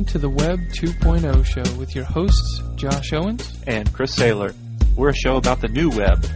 Welcome 0.00 0.12
to 0.12 0.18
the 0.18 0.30
Web 0.30 0.60
2.0 0.70 1.44
show 1.44 1.78
with 1.78 1.94
your 1.94 2.06
hosts, 2.06 2.62
Josh 2.76 3.12
Owens 3.12 3.62
and 3.66 3.92
Chris 3.92 4.16
Saylor. 4.16 4.54
We're 4.96 5.10
a 5.10 5.14
show 5.14 5.36
about 5.36 5.60
the 5.60 5.68
new 5.68 5.90
web, 5.90 6.26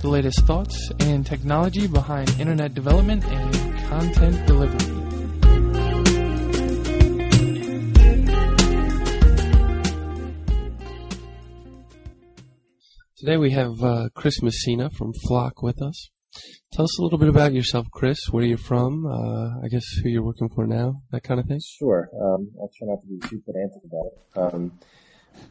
the 0.00 0.08
latest 0.08 0.46
thoughts 0.46 0.90
and 1.00 1.26
technology 1.26 1.86
behind 1.86 2.30
internet 2.40 2.72
development 2.72 3.22
and 3.26 3.78
content 3.90 4.46
delivery. 4.46 4.78
Today 13.18 13.36
we 13.36 13.50
have 13.50 13.82
uh, 13.82 14.08
Chris 14.14 14.40
Messina 14.40 14.88
from 14.88 15.12
Flock 15.12 15.62
with 15.62 15.82
us. 15.82 16.08
Tell 16.72 16.84
us 16.84 16.98
a 16.98 17.02
little 17.02 17.18
bit 17.18 17.28
about 17.28 17.52
yourself, 17.52 17.86
Chris. 17.92 18.18
Where 18.30 18.44
you're 18.44 18.58
from? 18.58 19.06
Uh, 19.06 19.64
I 19.64 19.68
guess 19.70 19.84
who 20.02 20.08
you're 20.08 20.24
working 20.24 20.48
for 20.48 20.66
now, 20.66 21.02
that 21.12 21.22
kind 21.22 21.38
of 21.38 21.46
thing. 21.46 21.60
Sure. 21.78 22.08
Um, 22.12 22.50
I'll 22.60 22.70
try 22.76 22.88
not 22.88 23.00
to 23.02 23.06
be 23.06 23.18
too 23.28 23.40
pedantic 23.46 23.82
about 23.84 24.06
it. 24.06 24.54
Um, 24.54 24.72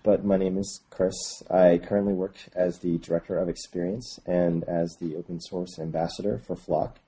but 0.03 0.25
my 0.25 0.37
name 0.37 0.57
is 0.57 0.81
Chris. 0.89 1.15
I 1.49 1.77
currently 1.77 2.13
work 2.13 2.35
as 2.55 2.79
the 2.79 2.97
director 2.97 3.37
of 3.37 3.49
experience 3.49 4.19
and 4.25 4.63
as 4.65 4.97
the 4.99 5.15
open 5.15 5.39
source 5.39 5.79
ambassador 5.79 6.39
for 6.39 6.55
Flock. 6.55 6.99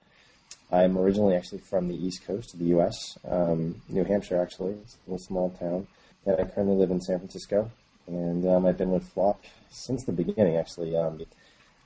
I'm 0.71 0.97
originally 0.97 1.35
actually 1.35 1.59
from 1.59 1.88
the 1.88 1.95
East 1.95 2.25
Coast 2.25 2.53
of 2.53 2.59
the 2.59 2.67
U.S., 2.67 3.17
um, 3.30 3.81
New 3.88 4.03
Hampshire, 4.03 4.41
actually, 4.41 4.73
a 4.73 5.09
little 5.09 5.25
small 5.25 5.49
town, 5.52 5.88
and 6.25 6.35
I 6.39 6.44
currently 6.45 6.75
live 6.75 6.91
in 6.91 7.02
San 7.02 7.19
Francisco. 7.19 7.71
And 8.07 8.47
um, 8.47 8.66
I've 8.66 8.77
been 8.77 8.91
with 8.91 9.07
Flock 9.09 9.44
since 9.69 10.03
the 10.05 10.11
beginning, 10.11 10.57
actually. 10.57 10.95
Um, 10.95 11.19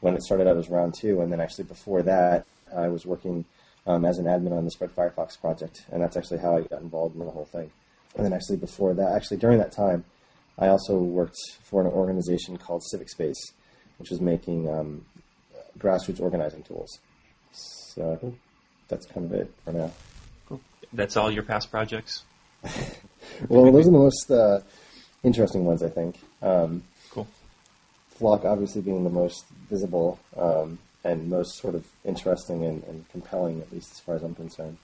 when 0.01 0.15
it 0.15 0.23
started 0.23 0.47
out 0.47 0.57
as 0.57 0.69
round 0.69 0.95
two, 0.99 1.21
and 1.21 1.31
then 1.31 1.41
actually 1.41 1.65
before 1.65 2.01
that, 2.03 2.45
I 2.75 2.87
was 2.87 3.05
working 3.05 3.45
um, 3.85 4.05
as 4.05 4.17
an 4.17 4.25
admin 4.25 4.51
on 4.51 4.65
the 4.65 4.71
Spread 4.71 4.95
Firefox 4.95 5.39
project, 5.39 5.85
and 5.91 6.01
that's 6.01 6.15
actually 6.15 6.39
how 6.39 6.57
I 6.57 6.61
got 6.61 6.81
involved 6.81 7.15
in 7.15 7.25
the 7.25 7.31
whole 7.31 7.45
thing. 7.45 7.71
And 8.15 8.25
then 8.25 8.33
actually 8.33 8.57
before 8.57 8.93
that, 8.93 9.13
actually 9.15 9.37
during 9.37 9.57
that 9.59 9.71
time, 9.71 10.05
I 10.57 10.67
also 10.67 10.97
worked 10.97 11.37
for 11.63 11.81
an 11.81 11.87
organization 11.87 12.57
called 12.57 12.83
Civic 12.83 13.09
Space, 13.09 13.53
which 13.97 14.09
was 14.09 14.21
making 14.21 14.69
um, 14.69 15.05
grassroots 15.77 16.19
organizing 16.19 16.63
tools. 16.63 16.99
So 17.51 18.13
I 18.13 18.15
think 18.17 18.39
that's 18.87 19.05
kind 19.05 19.25
of 19.25 19.33
it 19.33 19.51
for 19.63 19.71
now. 19.71 19.91
Cool. 20.47 20.61
That's 20.93 21.17
all 21.17 21.31
your 21.31 21.43
past 21.43 21.71
projects? 21.71 22.23
well, 23.47 23.71
those 23.71 23.87
are 23.87 23.91
the 23.91 23.97
most 23.97 24.31
uh, 24.31 24.59
interesting 25.23 25.65
ones, 25.65 25.83
I 25.83 25.89
think. 25.89 26.19
Um. 26.41 26.83
Flock 28.19 28.43
obviously 28.43 28.81
being 28.81 29.05
the 29.05 29.09
most 29.09 29.45
visible 29.69 30.19
um, 30.35 30.77
and 31.05 31.29
most 31.29 31.57
sort 31.57 31.73
of 31.73 31.87
interesting 32.03 32.65
and, 32.65 32.83
and, 32.83 33.09
compelling, 33.09 33.61
at 33.61 33.71
least 33.71 33.93
as 33.93 33.99
far 34.01 34.15
as 34.15 34.23
I'm 34.23 34.35
concerned. 34.35 34.77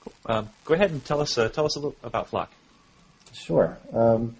Cool. 0.00 0.12
Um, 0.26 0.48
go 0.64 0.74
ahead 0.74 0.92
and 0.92 1.04
tell 1.04 1.20
us 1.20 1.36
uh, 1.36 1.48
tell 1.48 1.66
us 1.66 1.74
a 1.74 1.80
little 1.80 1.96
about 2.04 2.28
Flock. 2.28 2.52
Sure. 3.32 3.76
Um, 3.92 4.36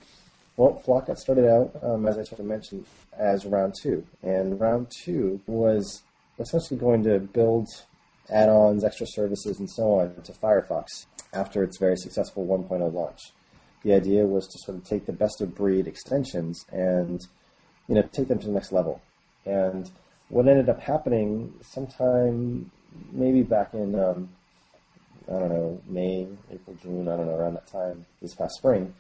well, 0.56 0.78
Flock 0.84 1.06
got 1.06 1.18
started 1.18 1.48
out, 1.48 1.72
um, 1.82 2.06
as 2.06 2.16
I 2.16 2.22
sort 2.22 2.38
of 2.38 2.46
mentioned, 2.46 2.86
as 3.18 3.44
round 3.44 3.74
two, 3.82 4.06
and 4.22 4.60
round 4.60 4.92
two 5.04 5.40
was 5.46 6.02
essentially 6.38 6.78
going 6.78 7.02
to 7.04 7.18
build 7.18 7.68
add-ons, 8.30 8.84
extra 8.84 9.06
services, 9.06 9.58
and 9.58 9.68
so 9.68 10.00
on 10.00 10.14
to 10.22 10.32
Firefox 10.32 11.06
after 11.32 11.64
its 11.64 11.78
very 11.78 11.96
successful 11.96 12.46
1.0 12.46 12.92
launch. 12.92 13.32
The 13.82 13.94
idea 13.94 14.24
was 14.26 14.46
to 14.46 14.58
sort 14.58 14.78
of 14.78 14.84
take 14.84 15.06
the 15.06 15.12
best 15.12 15.40
of 15.40 15.54
breed 15.54 15.88
extensions 15.88 16.64
and 16.70 17.20
you 17.92 18.00
know 18.00 18.08
take 18.10 18.26
them 18.26 18.38
to 18.38 18.46
the 18.46 18.52
next 18.52 18.72
level. 18.72 19.02
And 19.44 19.90
what 20.30 20.48
ended 20.48 20.70
up 20.70 20.80
happening 20.80 21.52
sometime 21.60 22.70
maybe 23.12 23.42
back 23.42 23.74
in 23.74 23.94
um, 23.94 24.30
I 25.28 25.32
don't 25.32 25.50
know 25.50 25.80
May, 25.86 26.26
April, 26.50 26.74
June, 26.82 27.06
I 27.06 27.18
don't 27.18 27.26
know 27.26 27.36
around 27.36 27.54
that 27.54 27.66
time 27.66 28.06
this 28.22 28.34
past 28.34 28.54
spring, 28.56 28.94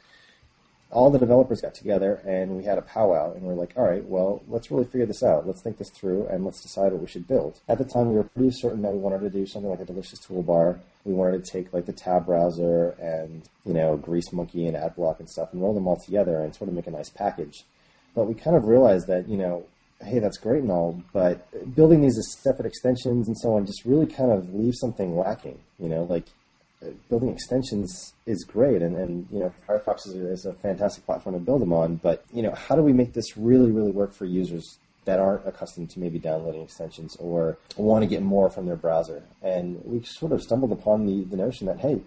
all 0.90 1.10
the 1.10 1.18
developers 1.18 1.62
got 1.62 1.74
together 1.74 2.20
and 2.26 2.54
we 2.54 2.64
had 2.64 2.76
a 2.76 2.82
powwow 2.82 3.32
and 3.32 3.44
we 3.44 3.54
are 3.54 3.56
like, 3.56 3.72
all 3.76 3.88
right, 3.88 4.04
well, 4.04 4.42
let's 4.46 4.70
really 4.70 4.84
figure 4.84 5.06
this 5.06 5.22
out. 5.22 5.46
Let's 5.46 5.62
think 5.62 5.78
this 5.78 5.88
through 5.88 6.26
and 6.26 6.44
let's 6.44 6.60
decide 6.60 6.92
what 6.92 7.00
we 7.00 7.06
should 7.06 7.26
build. 7.26 7.60
At 7.70 7.78
the 7.78 7.86
time, 7.86 8.10
we 8.10 8.16
were 8.16 8.24
pretty 8.24 8.50
certain 8.50 8.82
that 8.82 8.92
we 8.92 8.98
wanted 8.98 9.20
to 9.20 9.30
do 9.30 9.46
something 9.46 9.70
like 9.70 9.80
a 9.80 9.86
delicious 9.86 10.20
toolbar. 10.20 10.80
We 11.06 11.14
wanted 11.14 11.42
to 11.42 11.50
take 11.50 11.72
like 11.72 11.86
the 11.86 11.94
tab 11.94 12.26
browser 12.26 12.90
and, 13.00 13.48
you 13.64 13.72
know, 13.72 13.96
Greasemonkey 13.96 14.68
and 14.68 14.76
AdBlock 14.76 15.18
and 15.18 15.30
stuff 15.30 15.48
and 15.54 15.62
roll 15.62 15.72
them 15.72 15.88
all 15.88 15.96
together 15.96 16.42
and 16.42 16.54
sort 16.54 16.68
of 16.68 16.74
make 16.74 16.86
a 16.86 16.90
nice 16.90 17.08
package. 17.08 17.64
But 18.14 18.24
we 18.26 18.34
kind 18.34 18.56
of 18.56 18.64
realized 18.64 19.06
that, 19.08 19.28
you 19.28 19.36
know, 19.36 19.64
hey, 20.04 20.18
that's 20.18 20.38
great 20.38 20.62
and 20.62 20.70
all, 20.70 21.02
but 21.12 21.46
building 21.74 22.02
these 22.02 22.18
separate 22.42 22.66
extensions 22.66 23.28
and 23.28 23.38
so 23.38 23.54
on 23.54 23.66
just 23.66 23.84
really 23.84 24.06
kind 24.06 24.30
of 24.30 24.54
leaves 24.54 24.78
something 24.80 25.16
lacking. 25.16 25.58
You 25.78 25.88
know, 25.88 26.02
like 26.04 26.26
uh, 26.82 26.90
building 27.08 27.30
extensions 27.30 28.14
is 28.26 28.44
great, 28.44 28.82
and, 28.82 28.96
and 28.96 29.26
you 29.30 29.40
know, 29.40 29.52
Firefox 29.68 30.06
is, 30.06 30.14
is 30.14 30.46
a 30.46 30.54
fantastic 30.54 31.06
platform 31.06 31.34
to 31.34 31.40
build 31.40 31.60
them 31.60 31.72
on. 31.72 31.96
But 31.96 32.24
you 32.32 32.42
know, 32.42 32.52
how 32.52 32.74
do 32.74 32.82
we 32.82 32.92
make 32.92 33.12
this 33.12 33.36
really, 33.36 33.70
really 33.70 33.92
work 33.92 34.12
for 34.12 34.24
users 34.24 34.78
that 35.04 35.18
aren't 35.18 35.46
accustomed 35.46 35.90
to 35.90 36.00
maybe 36.00 36.18
downloading 36.18 36.62
extensions 36.62 37.16
or 37.16 37.58
want 37.76 38.02
to 38.02 38.08
get 38.08 38.22
more 38.22 38.50
from 38.50 38.66
their 38.66 38.76
browser? 38.76 39.22
And 39.42 39.80
we 39.84 40.02
sort 40.04 40.32
of 40.32 40.42
stumbled 40.42 40.72
upon 40.72 41.06
the, 41.06 41.24
the 41.24 41.36
notion 41.36 41.66
that 41.66 41.80
hey, 41.80 42.00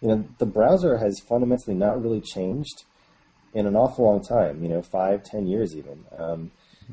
you 0.00 0.08
know, 0.08 0.24
the 0.38 0.46
browser 0.46 0.98
has 0.98 1.20
fundamentally 1.20 1.76
not 1.76 2.02
really 2.02 2.20
changed 2.20 2.84
in 3.54 3.66
an 3.66 3.76
awful 3.76 4.04
long 4.04 4.22
time, 4.22 4.62
you 4.62 4.68
know, 4.68 4.82
five, 4.82 5.22
ten 5.24 5.46
years 5.46 5.76
even. 5.76 6.04
Um, 6.16 6.50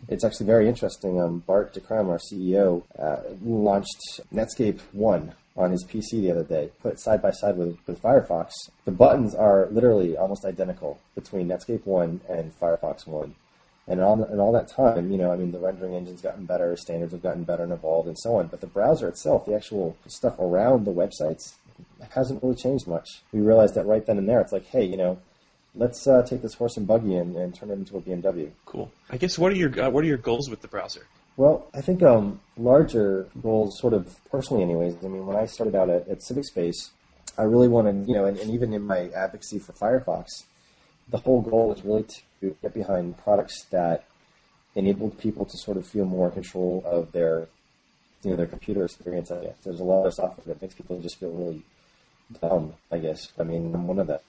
it's 0.07 0.23
actually 0.23 0.45
very 0.45 0.67
interesting. 0.67 1.19
Um, 1.19 1.39
Bart 1.39 1.73
de 1.73 1.81
our 1.89 2.19
CEO, 2.19 2.83
uh, 2.97 3.17
launched 3.43 4.21
Netscape 4.33 4.79
1 4.93 5.33
on 5.57 5.71
his 5.71 5.83
PC 5.85 6.21
the 6.21 6.31
other 6.31 6.43
day, 6.43 6.71
put 6.81 6.99
side 6.99 7.21
by 7.21 7.31
side 7.31 7.57
with, 7.57 7.77
with 7.85 8.01
Firefox. 8.01 8.51
The 8.85 8.91
buttons 8.91 9.35
are 9.35 9.67
literally 9.71 10.15
almost 10.15 10.45
identical 10.45 10.99
between 11.15 11.47
Netscape 11.47 11.85
1 11.85 12.21
and 12.29 12.57
Firefox 12.59 13.05
1. 13.07 13.35
And 13.87 14.01
all, 14.01 14.23
and 14.23 14.39
all 14.39 14.53
that 14.53 14.71
time, 14.71 15.11
you 15.11 15.17
know, 15.17 15.33
I 15.33 15.35
mean, 15.35 15.51
the 15.51 15.59
rendering 15.59 15.95
engine's 15.95 16.21
gotten 16.21 16.45
better, 16.45 16.77
standards 16.77 17.11
have 17.11 17.23
gotten 17.23 17.43
better 17.43 17.63
and 17.63 17.73
evolved, 17.73 18.07
and 18.07 18.17
so 18.17 18.35
on. 18.35 18.47
But 18.47 18.61
the 18.61 18.67
browser 18.67 19.07
itself, 19.07 19.47
the 19.47 19.55
actual 19.55 19.97
stuff 20.05 20.37
around 20.37 20.85
the 20.85 20.93
websites, 20.93 21.55
hasn't 22.11 22.43
really 22.43 22.55
changed 22.55 22.87
much. 22.87 23.23
We 23.31 23.41
realized 23.41 23.75
that 23.75 23.87
right 23.87 24.05
then 24.05 24.19
and 24.19 24.29
there, 24.29 24.41
it's 24.41 24.51
like, 24.51 24.67
hey, 24.67 24.85
you 24.85 24.97
know, 24.97 25.19
let's 25.79 26.05
uh, 26.05 26.21
take 26.23 26.41
this 26.41 26.53
horse 26.53 26.77
and 26.77 26.85
buggy 26.85 27.15
and, 27.15 27.35
and, 27.35 27.55
turn 27.55 27.71
it 27.71 27.73
into 27.73 27.97
a 27.97 28.01
BMW. 28.01 28.51
Cool. 28.65 28.91
I 29.09 29.17
guess 29.17 29.39
what 29.39 29.51
are 29.51 29.55
your 29.55 29.81
uh, 29.81 29.89
what 29.89 30.03
are 30.03 30.07
your 30.07 30.17
goals 30.17 30.49
with 30.49 30.61
the 30.61 30.67
browser? 30.67 31.07
Well, 31.37 31.67
I 31.73 31.79
think 31.79 32.03
um, 32.03 32.41
larger 32.57 33.27
goals, 33.41 33.79
sort 33.79 33.93
of 33.93 34.19
personally, 34.29 34.61
anyways. 34.61 34.97
I 35.03 35.07
mean, 35.07 35.25
when 35.25 35.37
I 35.37 35.45
started 35.45 35.73
out 35.73 35.89
at, 35.89 36.07
at 36.09 36.21
Civic 36.21 36.43
Space, 36.43 36.91
I 37.37 37.43
really 37.43 37.69
wanted, 37.69 38.09
you 38.09 38.13
know, 38.13 38.25
and, 38.25 38.37
and 38.37 38.51
even 38.51 38.73
in 38.73 38.81
my 38.81 39.09
advocacy 39.15 39.59
for 39.59 39.71
Firefox, 39.71 40.43
the 41.07 41.17
whole 41.17 41.41
goal 41.41 41.69
was 41.69 41.83
really 41.85 42.05
to 42.41 42.57
get 42.61 42.73
behind 42.73 43.17
products 43.19 43.63
that 43.71 44.03
enabled 44.75 45.17
people 45.17 45.45
to 45.45 45.57
sort 45.57 45.77
of 45.77 45.87
feel 45.87 46.03
more 46.03 46.29
control 46.29 46.83
of 46.85 47.13
their, 47.13 47.47
you 48.23 48.31
know, 48.31 48.35
their 48.35 48.45
computer 48.45 48.83
experience. 48.83 49.31
I 49.31 49.41
guess 49.41 49.55
there's 49.63 49.79
a 49.79 49.85
lot 49.85 50.05
of 50.05 50.13
software 50.13 50.43
that 50.47 50.61
makes 50.61 50.75
people 50.75 50.99
just 50.99 51.19
feel 51.21 51.31
really 51.31 51.63
dumb. 52.41 52.73
I 52.91 52.97
guess. 52.97 53.31
I 53.39 53.43
mean, 53.43 53.73
I'm 53.73 53.87
one 53.87 53.99
of 53.99 54.07
them. 54.07 54.19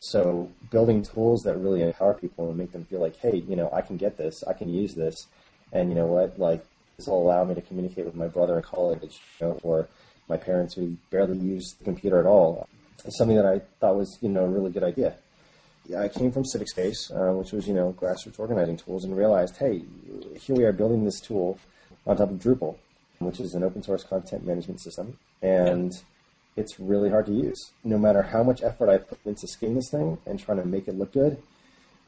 So 0.00 0.50
building 0.70 1.02
tools 1.02 1.42
that 1.42 1.56
really 1.56 1.82
empower 1.82 2.14
people 2.14 2.48
and 2.48 2.58
make 2.58 2.72
them 2.72 2.84
feel 2.84 3.00
like, 3.00 3.16
hey, 3.16 3.42
you 3.48 3.56
know, 3.56 3.70
I 3.72 3.80
can 3.80 3.96
get 3.96 4.16
this, 4.16 4.44
I 4.46 4.52
can 4.52 4.68
use 4.68 4.94
this, 4.94 5.26
and 5.72 5.88
you 5.88 5.94
know 5.94 6.06
what, 6.06 6.38
like 6.38 6.64
this 6.96 7.06
will 7.06 7.22
allow 7.22 7.44
me 7.44 7.54
to 7.54 7.60
communicate 7.62 8.04
with 8.04 8.14
my 8.14 8.28
brother 8.28 8.56
in 8.56 8.62
college, 8.62 9.18
you 9.40 9.46
know, 9.46 9.60
or 9.62 9.88
my 10.28 10.36
parents 10.36 10.74
who 10.74 10.96
barely 11.10 11.38
use 11.38 11.74
the 11.78 11.84
computer 11.84 12.20
at 12.20 12.26
all. 12.26 12.68
It's 13.04 13.18
something 13.18 13.36
that 13.36 13.46
I 13.46 13.60
thought 13.80 13.96
was, 13.96 14.18
you 14.20 14.28
know, 14.28 14.44
a 14.44 14.48
really 14.48 14.70
good 14.70 14.84
idea. 14.84 15.14
I 15.96 16.08
came 16.08 16.32
from 16.32 16.44
Civic 16.44 16.68
Space, 16.68 17.10
uh, 17.12 17.32
which 17.32 17.52
was, 17.52 17.68
you 17.68 17.74
know, 17.74 17.92
grassroots 17.92 18.40
organizing 18.40 18.76
tools, 18.76 19.04
and 19.04 19.16
realized, 19.16 19.56
hey, 19.56 19.82
here 20.40 20.56
we 20.56 20.64
are 20.64 20.72
building 20.72 21.04
this 21.04 21.20
tool 21.20 21.58
on 22.06 22.16
top 22.16 22.30
of 22.30 22.38
Drupal, 22.38 22.76
which 23.20 23.38
is 23.38 23.54
an 23.54 23.62
open 23.62 23.82
source 23.82 24.02
content 24.02 24.44
management 24.44 24.80
system, 24.80 25.16
and 25.42 25.92
yeah 25.92 26.00
it's 26.56 26.80
really 26.80 27.10
hard 27.10 27.26
to 27.26 27.32
use. 27.32 27.72
No 27.84 27.98
matter 27.98 28.22
how 28.22 28.42
much 28.42 28.62
effort 28.62 28.88
I 28.88 28.98
put 28.98 29.18
into 29.24 29.46
skinning 29.46 29.76
this 29.76 29.90
thing 29.90 30.18
and 30.26 30.40
trying 30.40 30.58
to 30.58 30.64
make 30.64 30.88
it 30.88 30.96
look 30.96 31.12
good, 31.12 31.38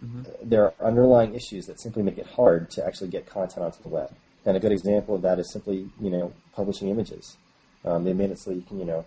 mm-hmm. 0.04 0.22
there 0.42 0.64
are 0.64 0.74
underlying 0.80 1.34
issues 1.34 1.66
that 1.66 1.80
simply 1.80 2.02
make 2.02 2.18
it 2.18 2.26
hard 2.26 2.70
to 2.72 2.86
actually 2.86 3.08
get 3.08 3.26
content 3.26 3.64
onto 3.64 3.82
the 3.82 3.90
web. 3.90 4.10
And 4.46 4.56
a 4.56 4.60
good 4.60 4.72
example 4.72 5.14
of 5.14 5.22
that 5.22 5.38
is 5.38 5.52
simply, 5.52 5.90
you 6.00 6.10
know, 6.10 6.32
publishing 6.54 6.88
images. 6.88 7.36
Um, 7.84 8.04
they 8.04 8.14
made 8.14 8.30
it 8.30 8.38
so 8.38 8.50
you 8.50 8.62
can, 8.62 8.78
you 8.78 8.86
know, 8.86 9.04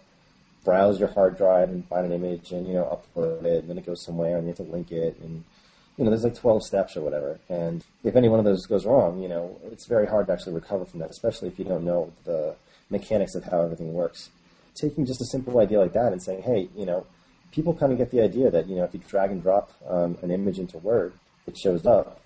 browse 0.63 0.99
your 0.99 1.09
hard 1.09 1.37
drive 1.37 1.69
and 1.69 1.87
find 1.87 2.05
an 2.05 2.13
image 2.13 2.51
and, 2.51 2.67
you 2.67 2.73
know, 2.73 3.01
upload 3.15 3.43
it, 3.43 3.61
and 3.61 3.69
then 3.69 3.77
it 3.79 3.85
goes 3.85 4.05
somewhere 4.05 4.37
and 4.37 4.43
you 4.43 4.49
have 4.49 4.57
to 4.57 4.71
link 4.71 4.91
it. 4.91 5.17
And, 5.19 5.43
you 5.97 6.03
know, 6.03 6.11
there's 6.11 6.23
like 6.23 6.35
12 6.35 6.63
steps 6.63 6.95
or 6.95 7.01
whatever. 7.01 7.39
And 7.49 7.83
if 8.03 8.15
any 8.15 8.29
one 8.29 8.37
of 8.37 8.45
those 8.45 8.67
goes 8.67 8.85
wrong, 8.85 9.21
you 9.21 9.27
know, 9.27 9.59
it's 9.71 9.87
very 9.87 10.05
hard 10.05 10.27
to 10.27 10.33
actually 10.33 10.53
recover 10.53 10.85
from 10.85 10.99
that, 10.99 11.09
especially 11.09 11.47
if 11.47 11.57
you 11.57 11.65
don't 11.65 11.83
know 11.83 12.13
the 12.25 12.55
mechanics 12.91 13.33
of 13.33 13.43
how 13.45 13.61
everything 13.61 13.93
works 13.93 14.29
taking 14.75 15.05
just 15.05 15.21
a 15.21 15.25
simple 15.25 15.59
idea 15.59 15.79
like 15.79 15.93
that 15.93 16.11
and 16.11 16.21
saying, 16.21 16.43
hey, 16.43 16.69
you 16.75 16.85
know, 16.85 17.05
people 17.51 17.73
kind 17.73 17.91
of 17.91 17.97
get 17.97 18.11
the 18.11 18.21
idea 18.21 18.49
that, 18.49 18.67
you 18.67 18.75
know, 18.75 18.83
if 18.83 18.93
you 18.93 19.01
drag 19.07 19.31
and 19.31 19.41
drop 19.41 19.71
um, 19.87 20.17
an 20.21 20.31
image 20.31 20.59
into 20.59 20.77
Word, 20.77 21.13
it 21.47 21.57
shows 21.57 21.85
up. 21.85 22.19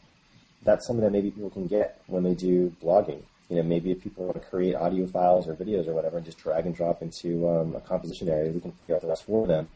That's 0.64 0.88
something 0.88 1.04
that 1.04 1.12
maybe 1.12 1.32
people 1.32 1.50
can 1.50 1.68
get 1.68 2.02
when 2.08 2.24
they 2.24 2.34
do 2.34 2.76
blogging. 2.82 3.22
You 3.50 3.58
know, 3.58 3.64
maybe 3.64 3.92
if 3.92 4.02
people 4.02 4.26
want 4.26 4.42
to 4.42 4.48
create 4.48 4.74
audio 4.76 5.06
files 5.06 5.48
or 5.48 5.54
videos 5.54 5.88
or 5.88 5.94
whatever 5.94 6.18
and 6.18 6.26
just 6.26 6.40
drag 6.40 6.66
and 6.66 6.76
drop 6.76 7.02
into 7.02 7.48
um, 7.48 7.76
a 7.76 7.82
composition 7.82 8.28
area, 8.28 8.52
we 8.52 8.60
can 8.60 8.72
figure 8.72 8.96
out 8.96 9.02
the 9.02 9.08
rest 9.08 9.26
for 9.26 9.46
them 9.46 9.68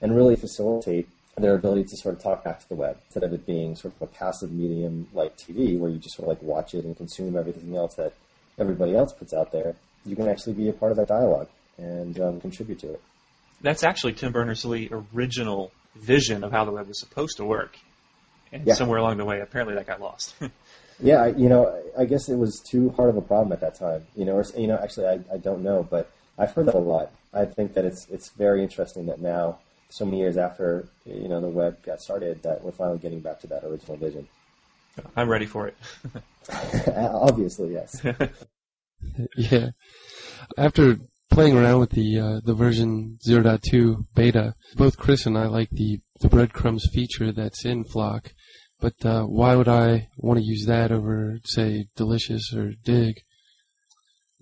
and 0.00 0.16
really 0.16 0.34
facilitate 0.34 1.08
their 1.36 1.54
ability 1.54 1.84
to 1.84 1.96
sort 1.96 2.14
of 2.14 2.22
talk 2.22 2.44
back 2.44 2.60
to 2.60 2.68
the 2.68 2.74
web 2.74 2.96
instead 3.06 3.22
of 3.24 3.32
it 3.32 3.44
being 3.46 3.74
sort 3.74 3.94
of 3.94 4.02
a 4.02 4.06
passive 4.06 4.52
medium 4.52 5.08
like 5.12 5.36
TV 5.36 5.78
where 5.78 5.90
you 5.90 5.98
just 5.98 6.16
sort 6.16 6.28
of 6.28 6.28
like 6.28 6.42
watch 6.42 6.74
it 6.74 6.84
and 6.84 6.96
consume 6.96 7.36
everything 7.36 7.76
else 7.76 7.94
that 7.94 8.12
everybody 8.58 8.94
else 8.94 9.12
puts 9.12 9.32
out 9.32 9.50
there. 9.50 9.74
You 10.04 10.14
can 10.16 10.28
actually 10.28 10.52
be 10.52 10.68
a 10.68 10.72
part 10.72 10.92
of 10.92 10.96
that 10.98 11.08
dialogue 11.08 11.48
and 11.78 12.18
um, 12.20 12.40
contribute 12.40 12.78
to 12.80 12.92
it. 12.94 13.00
That's 13.60 13.82
actually 13.84 14.12
Tim 14.14 14.32
Berners-Lee 14.32 14.90
original 15.14 15.72
vision 15.96 16.44
of 16.44 16.52
how 16.52 16.64
the 16.64 16.72
web 16.72 16.88
was 16.88 16.98
supposed 17.00 17.36
to 17.38 17.44
work. 17.44 17.78
And 18.52 18.66
Yeah. 18.66 18.74
somewhere 18.74 18.98
along 18.98 19.16
the 19.16 19.24
way, 19.24 19.40
apparently 19.40 19.74
that 19.74 19.86
got 19.86 20.00
lost. 20.00 20.34
Yeah, 21.00 21.22
I, 21.22 21.26
you 21.30 21.48
know, 21.48 21.82
I 21.98 22.02
I 22.02 22.04
guess 22.04 22.28
it 22.28 22.36
was 22.36 22.60
too 22.60 22.90
hard 22.90 23.10
of 23.10 23.16
a 23.16 23.20
problem 23.20 23.50
at 23.52 23.60
that 23.62 23.74
time. 23.74 24.06
You 24.14 24.24
know, 24.26 24.34
or 24.36 24.44
you 24.56 24.68
know, 24.68 24.78
actually, 24.80 25.06
I, 25.08 25.18
I 25.34 25.38
don't 25.38 25.64
know, 25.64 25.82
but 25.82 26.08
I've 26.38 26.52
heard 26.52 26.66
that 26.66 26.76
a 26.76 26.78
lot. 26.78 27.10
I 27.32 27.46
think 27.46 27.74
that 27.74 27.84
it's 27.84 28.06
it's 28.10 28.28
very 28.30 28.62
interesting 28.62 29.06
that 29.06 29.20
now, 29.20 29.58
so 29.88 30.04
many 30.04 30.18
years 30.18 30.36
after 30.36 30.86
you 31.04 31.26
know 31.26 31.40
the 31.40 31.48
web 31.48 31.82
got 31.82 32.00
started, 32.00 32.40
that 32.44 32.62
we're 32.62 32.70
finally 32.70 32.98
getting 32.98 33.18
back 33.18 33.40
to 33.40 33.48
that 33.48 33.64
original 33.64 33.96
vision. 33.96 34.28
I'm 35.16 35.28
ready 35.28 35.46
for 35.46 35.66
it. 35.66 35.76
Obviously, 36.96 37.72
yes. 37.72 38.00
Yeah. 39.36 39.70
After 40.56 40.98
playing 41.34 41.58
around 41.58 41.80
with 41.80 41.90
the 41.90 42.18
uh, 42.20 42.40
the 42.44 42.54
version 42.54 43.18
0.2 43.28 44.06
beta, 44.14 44.54
both 44.76 44.96
Chris 44.96 45.26
and 45.26 45.36
I 45.36 45.46
like 45.46 45.68
the 45.70 45.98
the 46.20 46.28
breadcrumbs 46.28 46.88
feature 46.92 47.32
that's 47.32 47.64
in 47.64 47.82
Flock. 47.82 48.32
But 48.80 49.04
uh, 49.04 49.24
why 49.24 49.56
would 49.56 49.66
I 49.66 50.08
want 50.16 50.38
to 50.38 50.44
use 50.44 50.64
that 50.66 50.92
over, 50.92 51.40
say, 51.44 51.86
Delicious 51.96 52.54
or 52.54 52.72
Digg? 52.84 53.16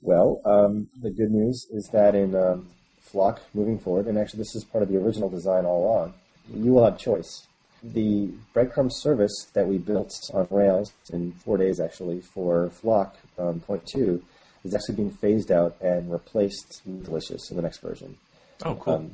Well, 0.01 0.43
um, 0.45 0.89
the 1.01 1.11
good 1.11 1.31
news 1.31 1.67
is 1.71 1.89
that 1.93 2.15
in 2.15 2.35
um, 2.35 2.69
Flock 3.01 3.41
moving 3.55 3.79
forward, 3.79 4.07
and 4.07 4.19
actually 4.19 4.39
this 4.39 4.55
is 4.55 4.65
part 4.65 4.83
of 4.83 4.91
the 4.91 4.99
original 4.99 5.31
design 5.31 5.65
all 5.65 5.87
along, 5.87 6.15
you 6.53 6.73
will 6.73 6.85
have 6.85 6.99
choice. 6.99 7.47
The 7.83 8.31
breadcrumb 8.55 8.93
service 8.93 9.49
that 9.55 9.67
we 9.67 9.79
built 9.79 10.13
on 10.35 10.47
Rails 10.51 10.93
in 11.11 11.33
four 11.33 11.57
days 11.57 11.81
actually 11.81 12.21
for 12.21 12.69
Flock 12.69 13.17
um, 13.39 13.61
point 13.61 13.87
two 13.87 14.23
is 14.65 14.75
actually 14.75 14.97
being 14.97 15.11
phased 15.11 15.51
out 15.51 15.77
and 15.81 16.11
replaced 16.11 16.83
with 16.87 17.05
Delicious 17.05 17.51
in 17.51 17.57
the 17.57 17.63
next 17.63 17.79
version. 17.79 18.17
Oh, 18.65 18.75
cool. 18.77 18.95
Um, 18.95 19.11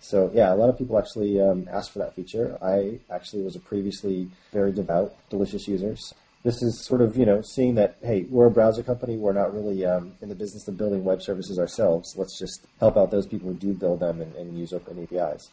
so 0.00 0.30
yeah, 0.34 0.52
a 0.52 0.56
lot 0.56 0.68
of 0.68 0.76
people 0.76 0.98
actually 0.98 1.40
um, 1.40 1.66
asked 1.72 1.92
for 1.92 2.00
that 2.00 2.14
feature. 2.14 2.58
I 2.60 3.00
actually 3.10 3.42
was 3.42 3.56
a 3.56 3.60
previously 3.60 4.28
very 4.52 4.70
devout 4.70 5.14
Delicious 5.30 5.66
users. 5.66 6.12
This 6.42 6.62
is 6.62 6.84
sort 6.84 7.00
of 7.00 7.16
you 7.16 7.24
know 7.24 7.40
seeing 7.40 7.74
that 7.76 7.96
hey, 8.02 8.26
we're 8.28 8.46
a 8.46 8.50
browser 8.50 8.82
company. 8.82 9.16
We're 9.16 9.32
not 9.32 9.54
really 9.54 9.86
um, 9.86 10.12
in 10.20 10.28
the 10.28 10.34
business 10.34 10.68
of 10.68 10.76
building 10.76 11.04
web 11.04 11.22
services 11.22 11.58
ourselves. 11.58 12.14
Let's 12.18 12.38
just 12.38 12.66
help 12.80 12.98
out 12.98 13.10
those 13.10 13.26
people 13.26 13.48
who 13.48 13.54
do 13.54 13.72
build 13.72 14.00
them 14.00 14.20
and, 14.20 14.34
and 14.34 14.58
use 14.58 14.74
open 14.74 15.02
APIs. 15.02 15.48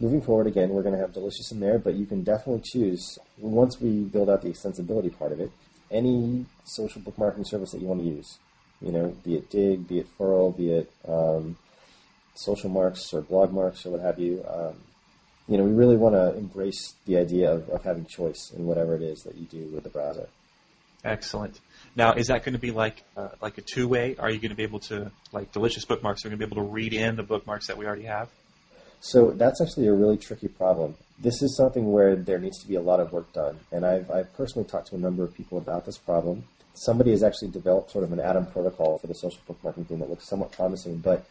Moving 0.00 0.22
forward, 0.22 0.46
again, 0.46 0.70
we're 0.70 0.82
going 0.82 0.94
to 0.94 1.00
have 1.00 1.12
Delicious 1.12 1.52
in 1.52 1.60
there, 1.60 1.78
but 1.78 1.94
you 1.94 2.06
can 2.06 2.24
definitely 2.24 2.62
choose 2.64 3.18
once 3.38 3.78
we 3.78 4.04
build 4.04 4.30
out 4.30 4.40
the 4.40 4.48
extensibility 4.48 5.16
part 5.16 5.32
of 5.32 5.40
it, 5.40 5.52
any 5.90 6.46
social 6.64 7.02
bookmarking 7.02 7.46
service 7.46 7.72
that 7.72 7.80
you 7.82 7.86
want 7.86 8.00
to 8.00 8.06
use. 8.06 8.38
You 8.82 8.92
know, 8.92 9.16
be 9.24 9.36
it 9.36 9.50
Digg, 9.50 9.88
be 9.88 10.00
it 10.00 10.08
Furl, 10.18 10.50
be 10.50 10.70
it 10.70 10.92
um, 11.06 11.56
social 12.34 12.70
marks 12.70 13.12
or 13.12 13.20
blog 13.20 13.52
marks 13.52 13.86
or 13.86 13.90
what 13.90 14.00
have 14.00 14.18
you. 14.18 14.44
Um, 14.48 14.74
you 15.48 15.58
know, 15.58 15.64
we 15.64 15.72
really 15.72 15.96
want 15.96 16.14
to 16.14 16.36
embrace 16.36 16.94
the 17.06 17.18
idea 17.18 17.52
of, 17.52 17.68
of 17.68 17.84
having 17.84 18.06
choice 18.06 18.52
in 18.56 18.66
whatever 18.66 18.94
it 18.94 19.02
is 19.02 19.22
that 19.22 19.36
you 19.36 19.44
do 19.46 19.70
with 19.74 19.84
the 19.84 19.90
browser. 19.90 20.28
Excellent. 21.04 21.60
Now, 21.96 22.12
is 22.12 22.28
that 22.28 22.44
going 22.44 22.54
to 22.54 22.60
be 22.60 22.70
like 22.70 23.02
uh, 23.16 23.30
like 23.40 23.58
a 23.58 23.60
two-way? 23.60 24.16
Are 24.18 24.30
you 24.30 24.38
going 24.38 24.50
to 24.50 24.56
be 24.56 24.62
able 24.62 24.78
to, 24.80 25.10
like 25.32 25.52
Delicious 25.52 25.84
Bookmarks, 25.84 26.24
are 26.24 26.28
you 26.28 26.30
going 26.30 26.40
to 26.40 26.46
be 26.46 26.60
able 26.60 26.68
to 26.68 26.72
read 26.72 26.94
in 26.94 27.16
the 27.16 27.22
bookmarks 27.22 27.66
that 27.66 27.76
we 27.76 27.86
already 27.86 28.04
have? 28.04 28.28
So 29.00 29.32
that's 29.32 29.60
actually 29.60 29.88
a 29.88 29.92
really 29.92 30.16
tricky 30.16 30.46
problem. 30.46 30.94
This 31.18 31.42
is 31.42 31.56
something 31.56 31.90
where 31.90 32.14
there 32.14 32.38
needs 32.38 32.60
to 32.62 32.68
be 32.68 32.76
a 32.76 32.80
lot 32.80 33.00
of 33.00 33.12
work 33.12 33.32
done, 33.32 33.58
and 33.72 33.84
I've, 33.84 34.10
I've 34.10 34.32
personally 34.36 34.66
talked 34.68 34.88
to 34.88 34.94
a 34.94 34.98
number 34.98 35.24
of 35.24 35.34
people 35.34 35.58
about 35.58 35.84
this 35.86 35.98
problem. 35.98 36.44
Somebody 36.74 37.10
has 37.10 37.22
actually 37.22 37.50
developed 37.50 37.90
sort 37.90 38.04
of 38.04 38.12
an 38.12 38.20
Atom 38.20 38.46
protocol 38.46 38.98
for 38.98 39.06
the 39.06 39.14
social 39.14 39.40
bookmarking 39.48 39.86
thing 39.86 39.98
that 39.98 40.08
looks 40.08 40.28
somewhat 40.28 40.52
promising, 40.52 40.98
but 40.98 41.26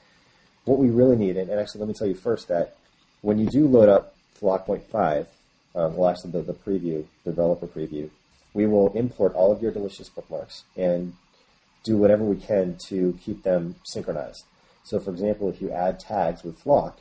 what 0.65 0.77
we 0.77 0.89
really 0.89 1.15
need, 1.15 1.37
and, 1.37 1.49
actually 1.49 1.79
let 1.79 1.87
me 1.87 1.93
tell 1.93 2.07
you 2.07 2.13
first 2.13 2.47
that 2.47 2.77
when 3.21 3.39
you 3.39 3.47
do 3.47 3.67
load 3.67 3.89
up 3.89 4.15
Flock.5, 4.35 5.27
um, 5.73 5.95
well 5.95 6.09
actually 6.09 6.31
the, 6.31 6.41
the 6.41 6.53
preview, 6.53 7.05
developer 7.23 7.67
preview, 7.67 8.09
we 8.53 8.67
will 8.67 8.91
import 8.93 9.33
all 9.33 9.51
of 9.51 9.61
your 9.61 9.71
delicious 9.71 10.09
bookmarks 10.09 10.63
and 10.75 11.13
do 11.83 11.97
whatever 11.97 12.23
we 12.23 12.35
can 12.35 12.77
to 12.87 13.17
keep 13.23 13.43
them 13.43 13.75
synchronized. 13.83 14.43
So 14.83 14.99
for 14.99 15.11
example, 15.11 15.49
if 15.49 15.61
you 15.61 15.71
add 15.71 15.99
tags 15.99 16.43
with 16.43 16.59
Flock, 16.59 16.99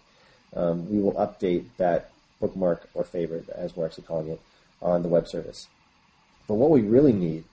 um, 0.54 0.90
we 0.90 1.00
will 1.00 1.14
update 1.14 1.66
that 1.76 2.10
bookmark 2.40 2.88
or 2.94 3.04
favorite, 3.04 3.48
as 3.50 3.76
we're 3.76 3.86
actually 3.86 4.04
calling 4.04 4.28
it, 4.28 4.40
on 4.80 5.02
the 5.02 5.08
web 5.08 5.28
service. 5.28 5.68
But 6.48 6.54
what 6.54 6.70
we 6.70 6.80
really 6.80 7.12
need 7.12 7.44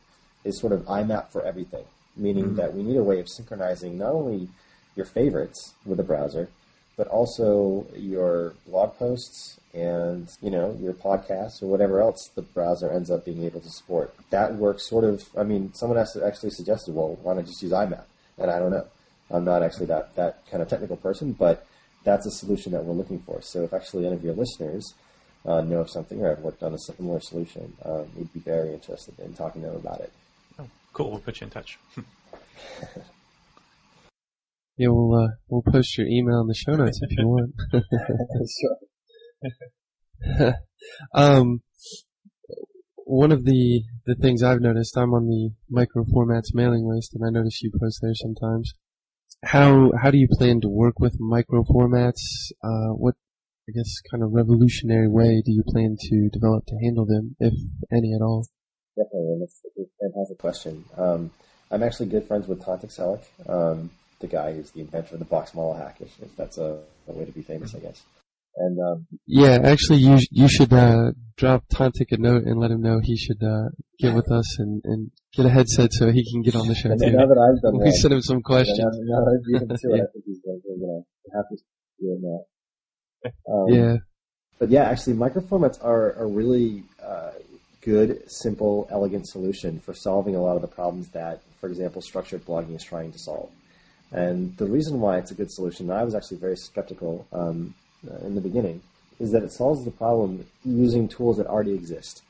is 0.43 0.59
sort 0.59 0.73
of 0.73 0.81
IMAP 0.81 1.29
for 1.29 1.43
everything, 1.43 1.85
meaning 2.15 2.55
that 2.55 2.73
we 2.73 2.83
need 2.83 2.97
a 2.97 3.03
way 3.03 3.19
of 3.19 3.29
synchronizing 3.29 3.97
not 3.97 4.13
only 4.13 4.49
your 4.95 5.05
favorites 5.05 5.73
with 5.85 5.97
the 5.97 6.03
browser, 6.03 6.49
but 6.95 7.07
also 7.07 7.85
your 7.95 8.53
blog 8.65 8.97
posts 8.97 9.59
and 9.73 10.27
you 10.41 10.49
know 10.49 10.75
your 10.81 10.93
podcasts 10.93 11.61
or 11.61 11.67
whatever 11.67 12.01
else 12.01 12.31
the 12.33 12.41
browser 12.41 12.89
ends 12.89 13.11
up 13.11 13.23
being 13.23 13.43
able 13.43 13.61
to 13.61 13.69
support. 13.69 14.13
That 14.31 14.55
works 14.55 14.89
sort 14.89 15.03
of. 15.03 15.23
I 15.37 15.43
mean, 15.43 15.73
someone 15.73 15.97
has 15.97 16.17
actually 16.17 16.49
suggested, 16.49 16.95
well, 16.95 17.17
why 17.21 17.35
not 17.35 17.45
just 17.45 17.61
use 17.61 17.71
IMAP? 17.71 18.03
And 18.39 18.49
I 18.49 18.59
don't 18.59 18.71
know. 18.71 18.87
I'm 19.29 19.45
not 19.45 19.61
actually 19.61 19.87
that 19.87 20.15
that 20.15 20.43
kind 20.49 20.63
of 20.63 20.69
technical 20.69 20.97
person, 20.97 21.33
but 21.33 21.67
that's 22.03 22.25
a 22.25 22.31
solution 22.31 22.71
that 22.71 22.83
we're 22.83 22.93
looking 22.93 23.19
for. 23.19 23.41
So 23.41 23.63
if 23.63 23.73
actually 23.73 24.05
any 24.05 24.15
of 24.15 24.23
your 24.23 24.33
listeners 24.33 24.93
uh, 25.45 25.61
know 25.61 25.81
of 25.81 25.89
something 25.89 26.19
or 26.21 26.29
have 26.29 26.39
worked 26.39 26.63
on 26.63 26.73
a 26.73 26.79
similar 26.79 27.19
solution, 27.19 27.73
um, 27.85 28.09
we'd 28.15 28.33
be 28.33 28.39
very 28.39 28.73
interested 28.73 29.19
in 29.19 29.33
talking 29.33 29.61
to 29.61 29.67
them 29.67 29.77
about 29.77 29.99
it. 29.99 30.11
Oh, 30.59 30.69
cool. 30.93 31.11
We'll 31.11 31.19
put 31.19 31.41
you 31.41 31.45
in 31.45 31.51
touch. 31.51 31.77
Yeah, 34.77 34.89
we'll 34.89 35.15
uh, 35.15 35.29
we'll 35.47 35.63
post 35.63 35.97
your 35.97 36.05
email 36.05 36.39
in 36.41 36.47
the 36.47 36.53
show 36.53 36.75
notes 36.75 36.99
if 37.01 37.17
you 37.17 37.27
want. 37.27 37.55
sure. 38.61 40.53
um, 41.15 41.61
one 43.05 43.31
of 43.31 43.43
the 43.43 43.83
the 44.05 44.13
things 44.15 44.43
I've 44.43 44.61
noticed, 44.61 44.95
I'm 44.95 45.13
on 45.15 45.25
the 45.25 45.51
micro 45.67 46.03
formats 46.03 46.53
mailing 46.53 46.87
list, 46.87 47.15
and 47.15 47.25
I 47.25 47.31
notice 47.31 47.63
you 47.63 47.71
post 47.71 47.99
there 48.03 48.13
sometimes. 48.13 48.73
How 49.43 49.91
how 49.99 50.11
do 50.11 50.17
you 50.19 50.27
plan 50.29 50.61
to 50.61 50.69
work 50.69 50.99
with 50.99 51.19
micro 51.19 51.63
formats? 51.63 52.51
Uh, 52.63 52.93
what 52.93 53.15
I 53.67 53.71
guess 53.71 53.99
kind 54.11 54.21
of 54.21 54.31
revolutionary 54.31 55.09
way 55.09 55.41
do 55.43 55.51
you 55.51 55.63
plan 55.67 55.97
to 55.99 56.29
develop 56.31 56.65
to 56.67 56.77
handle 56.83 57.05
them, 57.07 57.35
if 57.39 57.53
any 57.91 58.13
at 58.13 58.21
all? 58.21 58.47
Definitely, 58.97 59.33
and 59.33 59.41
that's 59.43 59.61
a 59.65 59.83
fantastic 60.01 60.37
question. 60.39 60.83
Um, 60.97 61.31
I'm 61.69 61.83
actually 61.83 62.07
good 62.07 62.27
friends 62.27 62.47
with 62.47 62.61
Tantek 62.63 62.89
Çelik, 62.89 63.23
um, 63.47 63.91
the 64.19 64.27
guy 64.27 64.53
who's 64.53 64.71
the 64.71 64.81
inventor 64.81 65.13
of 65.15 65.19
the 65.19 65.25
box 65.25 65.53
model 65.53 65.75
hack, 65.75 65.97
if, 65.99 66.11
if 66.21 66.35
that's 66.35 66.57
a, 66.57 66.79
a 67.07 67.13
way 67.13 67.25
to 67.25 67.31
be 67.31 67.43
famous, 67.43 67.75
I 67.75 67.79
guess. 67.79 68.01
And 68.55 68.79
um, 68.79 69.07
Yeah, 69.27 69.59
actually, 69.63 69.99
you 69.99 70.17
you 70.31 70.47
should 70.49 70.73
uh, 70.73 71.11
drop 71.35 71.65
Tontik 71.71 72.11
a 72.11 72.17
note 72.17 72.43
and 72.45 72.59
let 72.59 72.71
him 72.71 72.81
know 72.81 72.99
he 73.03 73.15
should 73.15 73.43
uh, 73.43 73.69
get 73.99 74.15
with 74.15 74.31
us 74.31 74.57
and, 74.57 74.81
and 74.83 75.11
get 75.35 75.45
a 75.45 75.49
headset 75.49 75.93
so 75.93 76.11
he 76.11 76.23
can 76.31 76.41
get 76.41 76.55
on 76.55 76.67
the 76.67 76.73
show 76.73 76.89
and 76.89 76.99
too. 76.99 77.11
now 77.11 77.27
that 77.27 77.37
I've 77.37 77.61
done 77.61 77.79
We 77.79 77.91
that, 77.91 77.97
send 77.97 78.13
him 78.15 78.21
some 78.23 78.41
questions. 78.41 78.79
now, 78.79 78.89
now 78.89 79.25
that 79.25 79.37
I've 79.37 79.45
beat 79.45 79.61
him 79.61 79.77
to 79.77 79.87
Yeah. 79.97 80.03
I 80.03 80.11
think 80.11 80.25
he's 80.25 80.41
going 80.41 80.61
to, 80.65 81.03
have 81.35 81.45
to 81.49 81.57
that. 83.21 83.31
Um, 83.47 83.67
Yeah, 83.69 83.97
But 84.57 84.69
yeah, 84.69 84.83
actually, 84.89 85.13
microformats 85.13 85.83
are 85.83 86.13
a 86.13 86.25
really 86.25 86.83
uh, 87.03 87.31
good, 87.87 88.29
simple, 88.29 88.85
elegant 88.91 89.25
solution 89.25 89.79
for 89.79 89.93
solving 89.93 90.35
a 90.35 90.41
lot 90.41 90.57
of 90.57 90.61
the 90.61 90.67
problems 90.67 91.07
that, 91.11 91.41
for 91.61 91.69
example, 91.69 92.01
structured 92.01 92.43
blogging 92.45 92.75
is 92.75 92.83
trying 92.83 93.13
to 93.13 93.17
solve. 93.17 93.49
And 94.11 94.55
the 94.57 94.65
reason 94.65 94.99
why 94.99 95.19
it's 95.19 95.31
a 95.31 95.33
good 95.33 95.49
solution, 95.49 95.89
and 95.89 95.97
I 95.97 96.03
was 96.03 96.13
actually 96.13 96.39
very 96.39 96.57
skeptical 96.57 97.25
um, 97.31 97.73
uh, 98.05 98.17
in 98.25 98.35
the 98.35 98.41
beginning, 98.41 98.81
is 99.21 99.31
that 99.31 99.41
it 99.41 99.53
solves 99.53 99.85
the 99.85 99.91
problem 99.91 100.45
using 100.65 101.07
tools 101.07 101.37
that 101.37 101.47
already 101.47 101.73
exist. 101.73 102.23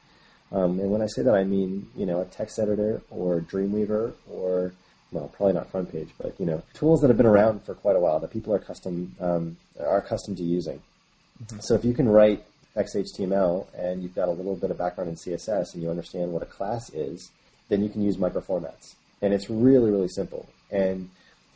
Um, 0.51 0.79
and 0.79 0.91
when 0.91 1.01
I 1.01 1.07
say 1.07 1.23
that, 1.23 1.33
I 1.33 1.43
mean 1.43 1.89
you 1.95 2.05
know 2.05 2.21
a 2.21 2.25
text 2.25 2.59
editor 2.59 3.01
or 3.09 3.41
Dreamweaver 3.41 4.13
or 4.29 4.73
well, 5.11 5.29
probably 5.35 5.53
not 5.53 5.71
front 5.71 5.91
page, 5.91 6.09
but 6.21 6.39
you 6.39 6.45
know 6.45 6.61
tools 6.73 7.01
that 7.01 7.07
have 7.09 7.17
been 7.17 7.25
around 7.25 7.63
for 7.65 7.73
quite 7.73 7.95
a 7.95 7.99
while 7.99 8.19
that 8.19 8.31
people 8.31 8.53
are 8.53 8.59
custom 8.59 9.15
um, 9.19 9.57
are 9.79 9.97
accustomed 9.97 10.37
to 10.37 10.43
using. 10.43 10.81
So 11.59 11.75
if 11.75 11.83
you 11.83 11.93
can 11.93 12.07
write 12.07 12.43
XHTML 12.77 13.67
and 13.75 14.01
you've 14.01 14.15
got 14.15 14.27
a 14.27 14.31
little 14.31 14.55
bit 14.55 14.71
of 14.71 14.77
background 14.77 15.09
in 15.09 15.15
CSS 15.15 15.73
and 15.73 15.83
you 15.83 15.89
understand 15.89 16.31
what 16.31 16.43
a 16.43 16.45
class 16.45 16.89
is, 16.93 17.31
then 17.69 17.83
you 17.83 17.89
can 17.89 18.01
use 18.01 18.17
microformats. 18.17 18.95
And 19.21 19.33
it's 19.33 19.49
really, 19.49 19.91
really 19.91 20.07
simple. 20.07 20.47
And 20.71 21.09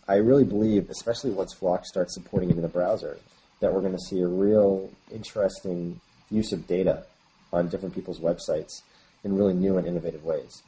I 0.07 0.15
really 0.15 0.43
believe, 0.43 0.89
especially 0.89 1.31
once 1.31 1.53
Flock 1.53 1.85
starts 1.85 2.13
supporting 2.13 2.49
it 2.49 2.55
in 2.55 2.61
the 2.61 2.67
browser, 2.67 3.17
that 3.59 3.71
we're 3.73 3.81
going 3.81 3.93
to 3.93 3.99
see 3.99 4.21
a 4.21 4.27
real 4.27 4.89
interesting 5.11 6.01
use 6.29 6.51
of 6.51 6.67
data 6.67 7.05
on 7.53 7.69
different 7.69 7.93
people's 7.93 8.19
websites 8.19 8.81
in 9.23 9.37
really 9.37 9.53
new 9.53 9.77
and 9.77 9.87
innovative 9.87 10.23
ways. 10.23 10.63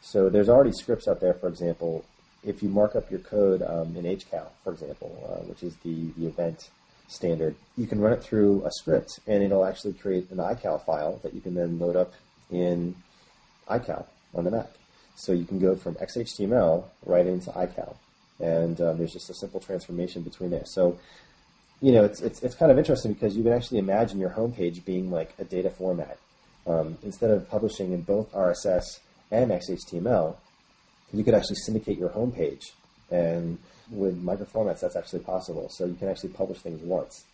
So 0.00 0.28
there's 0.28 0.48
already 0.48 0.72
scripts 0.72 1.08
out 1.08 1.20
there, 1.20 1.34
for 1.34 1.48
example, 1.48 2.04
if 2.44 2.62
you 2.62 2.68
mark 2.68 2.94
up 2.96 3.10
your 3.10 3.20
code 3.20 3.62
um, 3.62 3.96
in 3.96 4.04
HCal, 4.04 4.46
for 4.62 4.72
example, 4.72 5.12
uh, 5.28 5.44
which 5.44 5.62
is 5.62 5.76
the, 5.78 6.10
the 6.16 6.26
event 6.26 6.70
standard, 7.08 7.56
you 7.76 7.86
can 7.86 8.00
run 8.00 8.12
it 8.12 8.22
through 8.22 8.64
a 8.64 8.70
script, 8.70 9.18
and 9.26 9.42
it'll 9.42 9.64
actually 9.64 9.94
create 9.94 10.30
an 10.30 10.38
iCal 10.38 10.84
file 10.84 11.18
that 11.22 11.34
you 11.34 11.40
can 11.40 11.54
then 11.54 11.78
load 11.78 11.96
up 11.96 12.12
in 12.50 12.94
iCal 13.68 14.06
on 14.34 14.44
the 14.44 14.50
Mac. 14.50 14.70
So 15.16 15.32
you 15.32 15.44
can 15.44 15.58
go 15.58 15.74
from 15.74 15.96
XHTML 15.96 16.84
right 17.04 17.26
into 17.26 17.50
iCal, 17.50 17.96
and 18.38 18.80
um, 18.80 18.98
there's 18.98 19.12
just 19.12 19.30
a 19.30 19.34
simple 19.34 19.58
transformation 19.58 20.22
between 20.22 20.50
there. 20.50 20.64
So 20.64 20.98
you 21.80 21.92
know, 21.92 22.04
it's, 22.04 22.20
it's, 22.20 22.42
it's 22.42 22.54
kind 22.54 22.72
of 22.72 22.78
interesting 22.78 23.12
because 23.12 23.36
you 23.36 23.42
can 23.42 23.52
actually 23.52 23.78
imagine 23.78 24.18
your 24.18 24.30
homepage 24.30 24.84
being 24.84 25.10
like 25.10 25.32
a 25.38 25.44
data 25.44 25.70
format. 25.70 26.18
Um, 26.66 26.98
instead 27.02 27.30
of 27.30 27.48
publishing 27.48 27.92
in 27.92 28.02
both 28.02 28.32
RSS 28.32 28.98
and 29.30 29.50
XHTML, 29.50 30.36
you 31.12 31.24
could 31.24 31.34
actually 31.34 31.56
syndicate 31.56 31.98
your 31.98 32.10
homepage. 32.10 32.72
And 33.10 33.58
with 33.90 34.22
microformats, 34.22 34.80
that's 34.80 34.96
actually 34.96 35.20
possible. 35.20 35.68
So 35.68 35.86
you 35.86 35.94
can 35.94 36.08
actually 36.08 36.30
publish 36.30 36.58
things 36.58 36.82
once. 36.82 37.24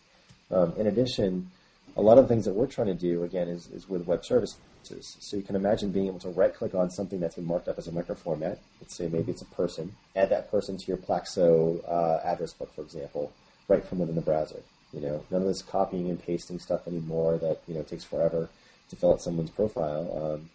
Um, 0.51 0.73
in 0.77 0.87
addition, 0.87 1.49
a 1.97 2.01
lot 2.01 2.17
of 2.17 2.25
the 2.25 2.33
things 2.33 2.45
that 2.45 2.53
we're 2.53 2.67
trying 2.67 2.87
to 2.87 2.93
do, 2.93 3.23
again, 3.23 3.47
is, 3.47 3.67
is 3.67 3.89
with 3.89 4.05
web 4.05 4.23
services. 4.25 4.57
So 4.83 5.35
you 5.35 5.43
can 5.43 5.55
imagine 5.55 5.91
being 5.91 6.07
able 6.07 6.19
to 6.19 6.29
right 6.29 6.53
click 6.53 6.75
on 6.75 6.91
something 6.91 7.19
that's 7.19 7.35
been 7.35 7.45
marked 7.47 7.67
up 7.67 7.79
as 7.79 7.87
a 7.87 7.91
microformat. 7.91 8.57
Let's 8.79 8.95
say 8.95 9.07
maybe 9.07 9.31
it's 9.31 9.41
a 9.41 9.45
person. 9.45 9.95
Add 10.15 10.29
that 10.29 10.51
person 10.51 10.77
to 10.77 10.85
your 10.87 10.97
Plaxo 10.97 11.83
uh, 11.89 12.19
address 12.23 12.53
book, 12.53 12.71
for 12.75 12.81
example 12.81 13.33
right 13.67 13.83
from 13.83 13.99
within 13.99 14.15
the 14.15 14.21
browser. 14.21 14.61
You 14.93 15.01
know, 15.01 15.25
none 15.29 15.41
of 15.41 15.47
this 15.47 15.61
copying 15.61 16.09
and 16.09 16.21
pasting 16.21 16.59
stuff 16.59 16.87
anymore 16.87 17.37
that 17.39 17.61
you 17.67 17.73
know 17.73 17.83
takes 17.83 18.03
forever 18.03 18.49
to 18.89 18.95
fill 18.95 19.13
out 19.13 19.21
someone's 19.21 19.49
profile. 19.49 20.35
Um, 20.35 20.49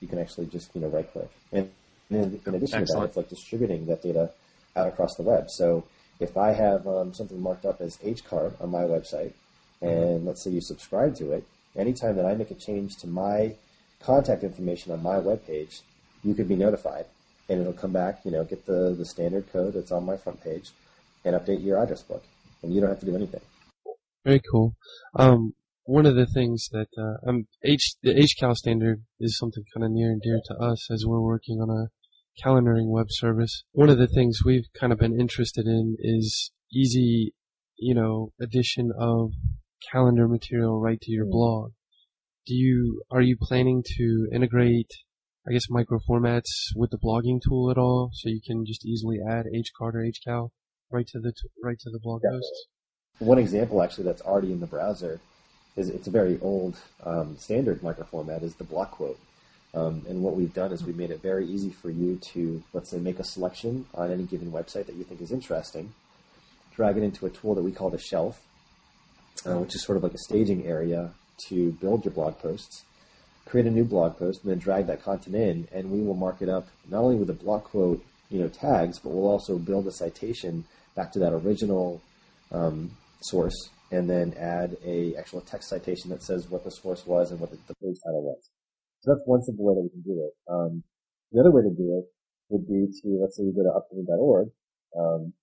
you 0.00 0.08
can 0.08 0.18
actually 0.18 0.46
just 0.46 0.74
you 0.74 0.80
know 0.80 0.88
right 0.88 1.10
click, 1.12 1.30
and, 1.52 1.70
in, 2.10 2.40
in 2.46 2.54
addition 2.54 2.80
Excellent. 2.82 2.86
to 2.86 2.94
that, 2.94 3.04
it's 3.04 3.16
like 3.16 3.28
distributing 3.28 3.86
that 3.86 4.02
data 4.02 4.30
out 4.76 4.88
across 4.88 5.16
the 5.16 5.22
web. 5.22 5.50
So 5.50 5.84
if 6.20 6.36
I 6.36 6.52
have 6.52 6.86
um, 6.86 7.12
something 7.14 7.40
marked 7.40 7.64
up 7.64 7.80
as 7.80 7.96
HCard 7.98 8.60
on 8.60 8.70
my 8.70 8.82
website, 8.82 9.32
and 9.80 9.90
mm-hmm. 9.90 10.26
let's 10.26 10.42
say 10.42 10.50
you 10.50 10.60
subscribe 10.60 11.16
to 11.16 11.32
it, 11.32 11.44
anytime 11.76 12.16
that 12.16 12.26
I 12.26 12.34
make 12.34 12.50
a 12.50 12.54
change 12.54 12.96
to 12.98 13.06
my 13.06 13.54
contact 14.00 14.44
information 14.44 14.92
on 14.92 15.02
my 15.02 15.18
web 15.18 15.46
page, 15.46 15.80
you 16.22 16.34
could 16.34 16.48
be 16.48 16.56
notified, 16.56 17.06
and 17.48 17.60
it'll 17.60 17.72
come 17.72 17.92
back. 17.92 18.20
You 18.24 18.30
know, 18.30 18.44
get 18.44 18.64
the 18.66 18.94
the 18.96 19.04
standard 19.04 19.52
code 19.52 19.74
that's 19.74 19.92
on 19.92 20.06
my 20.06 20.16
front 20.16 20.42
page, 20.42 20.70
and 21.24 21.34
update 21.34 21.64
your 21.64 21.82
address 21.82 22.02
book 22.02 22.22
and 22.64 22.74
you 22.74 22.80
don't 22.80 22.90
have 22.90 23.00
to 23.00 23.06
do 23.06 23.14
anything. 23.14 23.40
Very 24.24 24.40
cool. 24.50 24.74
Um, 25.16 25.52
one 25.84 26.06
of 26.06 26.16
the 26.16 26.26
things 26.26 26.68
that 26.72 26.88
uh, 26.98 27.28
um, 27.28 27.46
H 27.62 27.96
the 28.02 28.14
HCal 28.14 28.56
standard 28.56 29.02
is 29.20 29.36
something 29.38 29.62
kind 29.74 29.84
of 29.84 29.92
near 29.92 30.10
and 30.10 30.22
dear 30.22 30.40
to 30.46 30.54
us 30.54 30.90
as 30.90 31.04
we're 31.06 31.20
working 31.20 31.60
on 31.60 31.68
a 31.68 31.88
calendaring 32.42 32.88
web 32.88 33.06
service. 33.10 33.64
One 33.72 33.90
of 33.90 33.98
the 33.98 34.06
things 34.06 34.44
we've 34.44 34.66
kind 34.78 34.92
of 34.92 34.98
been 34.98 35.18
interested 35.18 35.66
in 35.66 35.96
is 35.98 36.52
easy, 36.72 37.34
you 37.76 37.94
know, 37.94 38.32
addition 38.40 38.92
of 38.98 39.32
calendar 39.92 40.28
material 40.28 40.80
right 40.80 41.00
to 41.00 41.12
your 41.12 41.26
mm. 41.26 41.30
blog. 41.30 41.72
Do 42.46 42.54
you 42.54 43.02
are 43.10 43.22
you 43.22 43.36
planning 43.40 43.82
to 43.96 44.28
integrate, 44.32 44.90
I 45.48 45.52
guess, 45.52 45.70
micro 45.70 45.98
formats 46.08 46.50
with 46.76 46.90
the 46.90 46.98
blogging 46.98 47.40
tool 47.40 47.70
at 47.70 47.78
all, 47.78 48.10
so 48.12 48.28
you 48.28 48.40
can 48.44 48.64
just 48.66 48.84
easily 48.84 49.18
add 49.26 49.46
HCard 49.46 49.94
or 49.94 50.04
HCal 50.04 50.50
right 50.90 51.06
to 51.08 51.18
the 51.18 51.32
t- 51.32 51.48
right 51.62 51.78
to 51.80 51.90
the 51.90 51.98
blog 51.98 52.20
yeah. 52.24 52.30
posts. 52.30 52.66
One 53.18 53.38
example, 53.38 53.82
actually, 53.82 54.04
that's 54.04 54.22
already 54.22 54.52
in 54.52 54.60
the 54.60 54.66
browser 54.66 55.20
is 55.76 55.88
it's 55.88 56.06
a 56.06 56.10
very 56.10 56.38
old 56.40 56.76
um, 57.04 57.36
standard 57.38 57.80
microformat 57.80 58.42
is 58.42 58.54
the 58.56 58.64
block 58.64 58.92
quote. 58.92 59.18
Um, 59.74 60.04
and 60.08 60.22
what 60.22 60.36
we've 60.36 60.54
done 60.54 60.72
is 60.72 60.84
we've 60.84 60.96
made 60.96 61.10
it 61.10 61.20
very 61.20 61.46
easy 61.46 61.70
for 61.70 61.90
you 61.90 62.18
to, 62.32 62.62
let's 62.72 62.90
say, 62.90 62.98
make 62.98 63.18
a 63.18 63.24
selection 63.24 63.86
on 63.94 64.12
any 64.12 64.22
given 64.22 64.52
website 64.52 64.86
that 64.86 64.94
you 64.94 65.02
think 65.02 65.20
is 65.20 65.32
interesting, 65.32 65.92
drag 66.76 66.96
it 66.96 67.02
into 67.02 67.26
a 67.26 67.30
tool 67.30 67.54
that 67.56 67.62
we 67.62 67.72
call 67.72 67.90
the 67.90 67.98
shelf, 67.98 68.40
uh, 69.46 69.58
which 69.58 69.74
is 69.74 69.82
sort 69.82 69.96
of 69.96 70.04
like 70.04 70.14
a 70.14 70.18
staging 70.18 70.64
area 70.64 71.10
to 71.48 71.72
build 71.72 72.04
your 72.04 72.14
blog 72.14 72.38
posts, 72.38 72.84
create 73.46 73.66
a 73.66 73.70
new 73.70 73.84
blog 73.84 74.16
post, 74.16 74.42
and 74.42 74.52
then 74.52 74.58
drag 74.58 74.86
that 74.86 75.02
content 75.02 75.34
in, 75.34 75.68
and 75.72 75.90
we 75.90 76.00
will 76.00 76.14
mark 76.14 76.40
it 76.40 76.48
up 76.48 76.68
not 76.88 77.02
only 77.02 77.16
with 77.16 77.26
the 77.26 77.34
block 77.34 77.64
quote, 77.64 78.04
you 78.30 78.40
know, 78.40 78.48
tags, 78.48 79.00
but 79.00 79.10
we'll 79.10 79.28
also 79.28 79.58
build 79.58 79.86
a 79.88 79.92
citation 79.92 80.64
back 80.94 81.12
to 81.12 81.18
that 81.18 81.32
original 81.32 82.00
um, 82.52 82.90
source, 83.22 83.70
and 83.90 84.08
then 84.08 84.34
add 84.38 84.76
a 84.84 85.16
actual 85.16 85.40
text 85.40 85.68
citation 85.68 86.10
that 86.10 86.22
says 86.22 86.48
what 86.48 86.62
the 86.62 86.70
source 86.70 87.04
was 87.04 87.32
and 87.32 87.40
what 87.40 87.50
the, 87.50 87.58
the 87.66 87.74
page 87.74 87.96
title 88.04 88.22
was. 88.22 88.50
So 89.04 89.12
that's 89.12 89.28
one 89.28 89.44
simple 89.44 89.68
way 89.68 89.76
that 89.76 89.84
we 89.84 89.92
can 89.92 90.00
do 90.00 90.16
it. 90.16 90.32
Um, 90.48 90.80
the 91.28 91.44
other 91.44 91.52
way 91.52 91.60
to 91.60 91.76
do 91.76 92.00
it 92.00 92.08
would 92.48 92.64
be 92.64 92.88
to 92.88 93.08
let's 93.20 93.36
say 93.36 93.44
you 93.44 93.52
go 93.52 93.60
to 93.60 93.76
upcoming.org 93.76 94.48
um, 94.96 95.36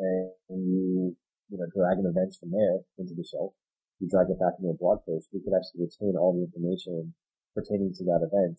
and 0.00 0.60
you 0.64 1.12
you 1.52 1.56
know 1.60 1.68
drag 1.76 2.00
an 2.00 2.08
event 2.08 2.32
from 2.40 2.56
there 2.56 2.80
into 2.96 3.12
the 3.12 3.20
shelf. 3.20 3.52
You 4.00 4.08
drag 4.08 4.32
it 4.32 4.40
back 4.40 4.56
into 4.56 4.72
a 4.72 4.80
blog 4.80 5.04
post. 5.04 5.28
We 5.36 5.44
could 5.44 5.52
actually 5.52 5.92
retain 5.92 6.16
all 6.16 6.32
the 6.32 6.48
information 6.48 7.12
pertaining 7.52 7.92
to 8.00 8.04
that 8.08 8.24
event 8.24 8.56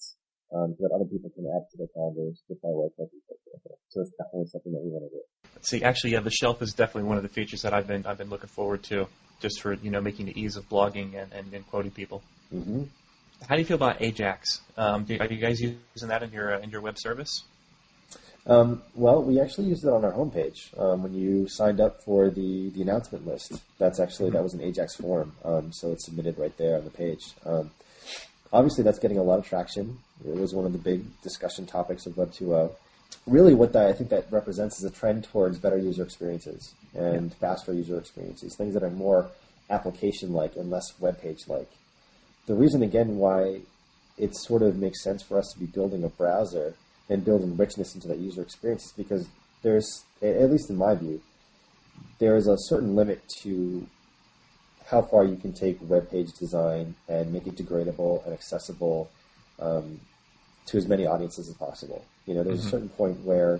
um, 0.54 0.78
so 0.78 0.86
that 0.86 0.94
other 0.94 1.10
people 1.10 1.34
can 1.34 1.50
add 1.50 1.66
to 1.74 1.78
their 1.82 1.90
calendars 1.98 2.46
with 2.46 2.62
our 2.62 2.78
website. 2.78 3.10
So 3.90 4.06
it's 4.06 4.14
definitely 4.22 4.54
something 4.54 4.72
that 4.72 4.86
we 4.86 4.94
want 4.94 5.10
to 5.10 5.18
do. 5.18 5.22
See, 5.66 5.82
actually, 5.82 6.14
yeah, 6.14 6.22
the 6.22 6.30
shelf 6.30 6.62
is 6.62 6.78
definitely 6.78 7.10
one 7.10 7.18
of 7.18 7.24
the 7.24 7.34
features 7.34 7.64
that 7.64 7.74
I've 7.74 7.90
been 7.90 8.06
I've 8.06 8.22
been 8.22 8.30
looking 8.30 8.54
forward 8.54 8.84
to, 8.94 9.10
just 9.42 9.66
for 9.66 9.74
you 9.74 9.90
know 9.90 10.02
making 10.02 10.28
the 10.28 10.40
ease 10.40 10.58
of 10.58 10.70
blogging 10.70 11.18
and, 11.18 11.34
and, 11.34 11.54
and 11.58 11.66
quoting 11.66 11.90
people. 11.90 12.22
Mm-hmm. 12.54 12.84
How 13.48 13.56
do 13.56 13.62
you 13.62 13.66
feel 13.66 13.76
about 13.76 14.02
Ajax? 14.02 14.62
Um, 14.78 15.06
do, 15.06 15.18
are 15.20 15.28
you 15.28 15.38
guys 15.38 15.62
using 15.62 16.10
that 16.10 16.24
in 16.24 16.32
your 16.32 16.56
uh, 16.56 16.60
in 16.60 16.70
your 16.70 16.82
web 16.82 16.98
service? 16.98 17.44
Um, 18.48 18.82
well, 18.94 19.24
we 19.24 19.40
actually 19.40 19.68
used 19.68 19.84
it 19.84 19.90
on 19.90 20.06
our 20.06 20.12
homepage 20.12 20.78
um, 20.80 21.02
when 21.04 21.14
you 21.14 21.48
signed 21.48 21.82
up 21.82 22.04
for 22.04 22.30
the, 22.30 22.70
the 22.70 22.82
announcement 22.84 23.26
list. 23.26 23.54
That's 23.80 24.00
actually 24.00 24.30
that 24.32 24.44
was 24.44 24.54
an 24.54 24.62
Ajax 24.62 24.96
form, 24.96 25.34
um, 25.44 25.72
so 25.72 25.92
it's 25.92 26.06
submitted 26.06 26.38
right 26.38 26.56
there 26.58 26.78
on 26.78 26.84
the 26.84 26.92
page. 26.92 27.34
Um, 27.46 27.72
obviously, 28.54 28.84
that's 28.84 29.00
getting 29.00 29.18
a 29.18 29.24
lot 29.24 29.40
of 29.40 29.48
traction. 29.48 29.98
It 30.24 30.36
was 30.36 30.54
one 30.54 30.66
of 30.66 30.74
the 30.74 30.80
big 30.80 31.22
discussion 31.22 31.66
topics 31.66 32.06
of 32.06 32.18
Web 32.18 32.32
2.0 32.32 32.76
really 33.28 33.54
what 33.54 33.74
that, 33.74 33.88
I 33.88 33.94
think 33.94 34.10
that 34.10 34.28
represents 34.32 34.78
is 34.80 34.84
a 34.84 34.92
trend 34.92 35.24
towards 35.26 35.58
better 35.58 35.78
user 35.78 36.04
experiences 36.04 36.74
and 36.94 37.34
faster 37.34 37.74
user 37.74 37.98
experiences, 37.98 38.56
things 38.56 38.74
that 38.74 38.84
are 38.84 38.90
more 38.90 39.30
application-like 39.70 40.56
and 40.56 40.70
less 40.70 40.94
web 41.00 41.20
page-like. 41.22 41.70
The 42.48 42.56
reason, 42.56 42.84
again, 42.84 43.18
why 43.18 43.62
it 44.18 44.36
sort 44.36 44.62
of 44.62 44.78
makes 44.78 45.04
sense 45.04 45.24
for 45.24 45.38
us 45.38 45.52
to 45.54 45.60
be 45.60 45.66
building 45.66 46.04
a 46.04 46.10
browser 46.10 46.76
and 47.10 47.26
building 47.26 47.58
richness 47.58 47.96
into 47.96 48.08
that 48.08 48.18
user 48.18 48.42
experience 48.42 48.86
is 48.86 48.94
because 48.94 49.28
there's, 49.62 50.04
at 50.22 50.52
least 50.52 50.70
in 50.70 50.78
my 50.78 50.96
view, 50.96 51.22
there 52.20 52.36
is 52.36 52.48
a 52.48 52.56
certain 52.58 52.96
limit 52.96 53.22
to 53.42 53.86
how 54.88 55.02
far 55.02 55.26
you 55.26 55.36
can 55.36 55.54
take 55.54 55.78
web 55.82 56.10
page 56.10 56.32
design 56.34 56.96
and 57.08 57.34
make 57.34 57.48
it 57.48 57.56
degradable 57.56 58.24
and 58.26 58.34
accessible 58.34 59.10
um, 59.60 60.00
to 60.68 60.78
as 60.78 60.88
many 60.88 61.06
audiences 61.06 61.50
as 61.50 61.56
possible. 61.56 62.06
You 62.26 62.36
know, 62.36 62.44
there's 62.44 62.60
mm-hmm. 62.60 62.68
a 62.68 62.72
certain 62.72 62.90
point 62.90 63.20
where 63.24 63.60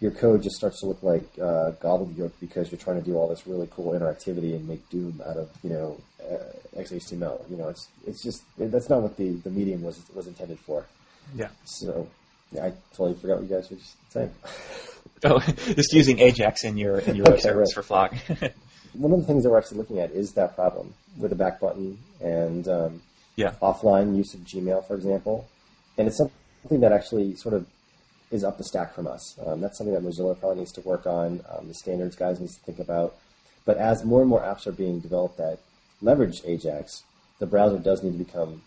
your 0.00 0.10
code 0.10 0.42
just 0.42 0.56
starts 0.56 0.80
to 0.80 0.86
look 0.86 1.02
like 1.02 1.24
uh, 1.38 1.72
gobbledygook 1.82 2.32
because 2.40 2.70
you're 2.70 2.78
trying 2.78 2.98
to 2.98 3.04
do 3.04 3.16
all 3.16 3.28
this 3.28 3.46
really 3.46 3.68
cool 3.70 3.92
interactivity 3.92 4.54
and 4.54 4.66
make 4.66 4.88
Doom 4.88 5.20
out 5.26 5.36
of 5.36 5.50
you 5.62 5.70
know 5.70 6.00
uh, 6.22 6.78
XHTML. 6.78 7.50
You 7.50 7.56
know, 7.56 7.68
it's 7.68 7.88
it's 8.06 8.22
just 8.22 8.42
that's 8.58 8.88
not 8.88 9.02
what 9.02 9.16
the, 9.16 9.30
the 9.30 9.50
medium 9.50 9.82
was 9.82 10.00
was 10.14 10.26
intended 10.26 10.58
for. 10.60 10.86
Yeah. 11.34 11.48
So 11.64 12.08
yeah, 12.52 12.66
I 12.66 12.72
totally 12.94 13.18
forgot 13.18 13.40
what 13.40 13.48
you 13.48 13.56
guys 13.56 13.70
were 13.70 13.76
just 13.76 13.96
saying. 14.10 14.30
oh, 15.24 15.38
just 15.38 15.92
using 15.92 16.18
Ajax 16.18 16.64
in 16.64 16.78
your 16.78 16.98
in 17.00 17.16
your 17.16 17.26
okay, 17.26 17.32
web 17.32 17.40
service 17.40 17.76
right. 17.76 17.84
for 17.84 17.86
Flock. 17.86 18.14
One 18.94 19.12
of 19.12 19.20
the 19.20 19.26
things 19.26 19.44
that 19.44 19.50
we're 19.50 19.58
actually 19.58 19.78
looking 19.78 20.00
at 20.00 20.10
is 20.10 20.32
that 20.32 20.56
problem 20.56 20.94
with 21.16 21.30
the 21.30 21.36
back 21.36 21.60
button 21.60 21.96
and 22.20 22.66
um, 22.66 23.02
yeah. 23.36 23.54
offline 23.62 24.16
use 24.16 24.34
of 24.34 24.40
Gmail, 24.40 24.84
for 24.88 24.96
example 24.96 25.46
and 26.00 26.08
it's 26.08 26.16
something 26.16 26.80
that 26.80 26.92
actually 26.92 27.34
sort 27.36 27.54
of 27.54 27.66
is 28.30 28.44
up 28.44 28.58
the 28.58 28.64
stack 28.64 28.94
from 28.94 29.06
us. 29.06 29.36
Um, 29.44 29.60
that's 29.60 29.78
something 29.78 29.94
that 29.94 30.04
Mozilla 30.04 30.38
probably 30.38 30.58
needs 30.58 30.72
to 30.72 30.80
work 30.82 31.06
on. 31.06 31.42
Um, 31.50 31.68
the 31.68 31.74
standards 31.74 32.16
guys 32.16 32.40
needs 32.40 32.56
to 32.56 32.62
think 32.62 32.78
about. 32.78 33.16
But 33.64 33.76
as 33.76 34.04
more 34.04 34.20
and 34.20 34.30
more 34.30 34.40
apps 34.40 34.66
are 34.66 34.72
being 34.72 35.00
developed 35.00 35.36
that 35.38 35.58
leverage 36.00 36.42
Ajax, 36.44 37.02
the 37.38 37.46
browser 37.46 37.78
does 37.78 38.02
need 38.02 38.12
to 38.12 38.24
become 38.24 38.62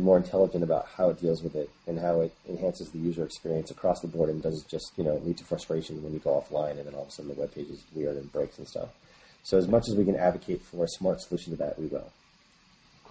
more 0.00 0.16
intelligent 0.16 0.64
about 0.64 0.86
how 0.96 1.10
it 1.10 1.20
deals 1.20 1.42
with 1.42 1.54
it 1.54 1.68
and 1.86 1.98
how 1.98 2.20
it 2.20 2.32
enhances 2.48 2.90
the 2.90 2.98
user 2.98 3.24
experience 3.24 3.70
across 3.70 4.00
the 4.00 4.06
board 4.06 4.30
and 4.30 4.42
doesn't 4.42 4.66
just 4.66 4.92
you 4.96 5.04
know 5.04 5.16
lead 5.24 5.36
to 5.36 5.44
frustration 5.44 6.02
when 6.02 6.14
you 6.14 6.18
go 6.18 6.30
offline 6.30 6.78
and 6.78 6.86
then 6.86 6.94
all 6.94 7.02
of 7.02 7.08
a 7.08 7.10
sudden 7.10 7.34
the 7.34 7.38
web 7.38 7.54
page 7.54 7.68
is 7.68 7.84
weird 7.94 8.16
and 8.16 8.32
breaks 8.32 8.58
and 8.58 8.66
stuff. 8.66 8.88
So 9.42 9.58
as 9.58 9.68
much 9.68 9.88
as 9.88 9.96
we 9.96 10.04
can 10.04 10.16
advocate 10.16 10.62
for 10.62 10.84
a 10.84 10.88
smart 10.88 11.20
solution 11.20 11.52
to 11.52 11.58
that, 11.58 11.78
we 11.78 11.86
will. 11.86 12.10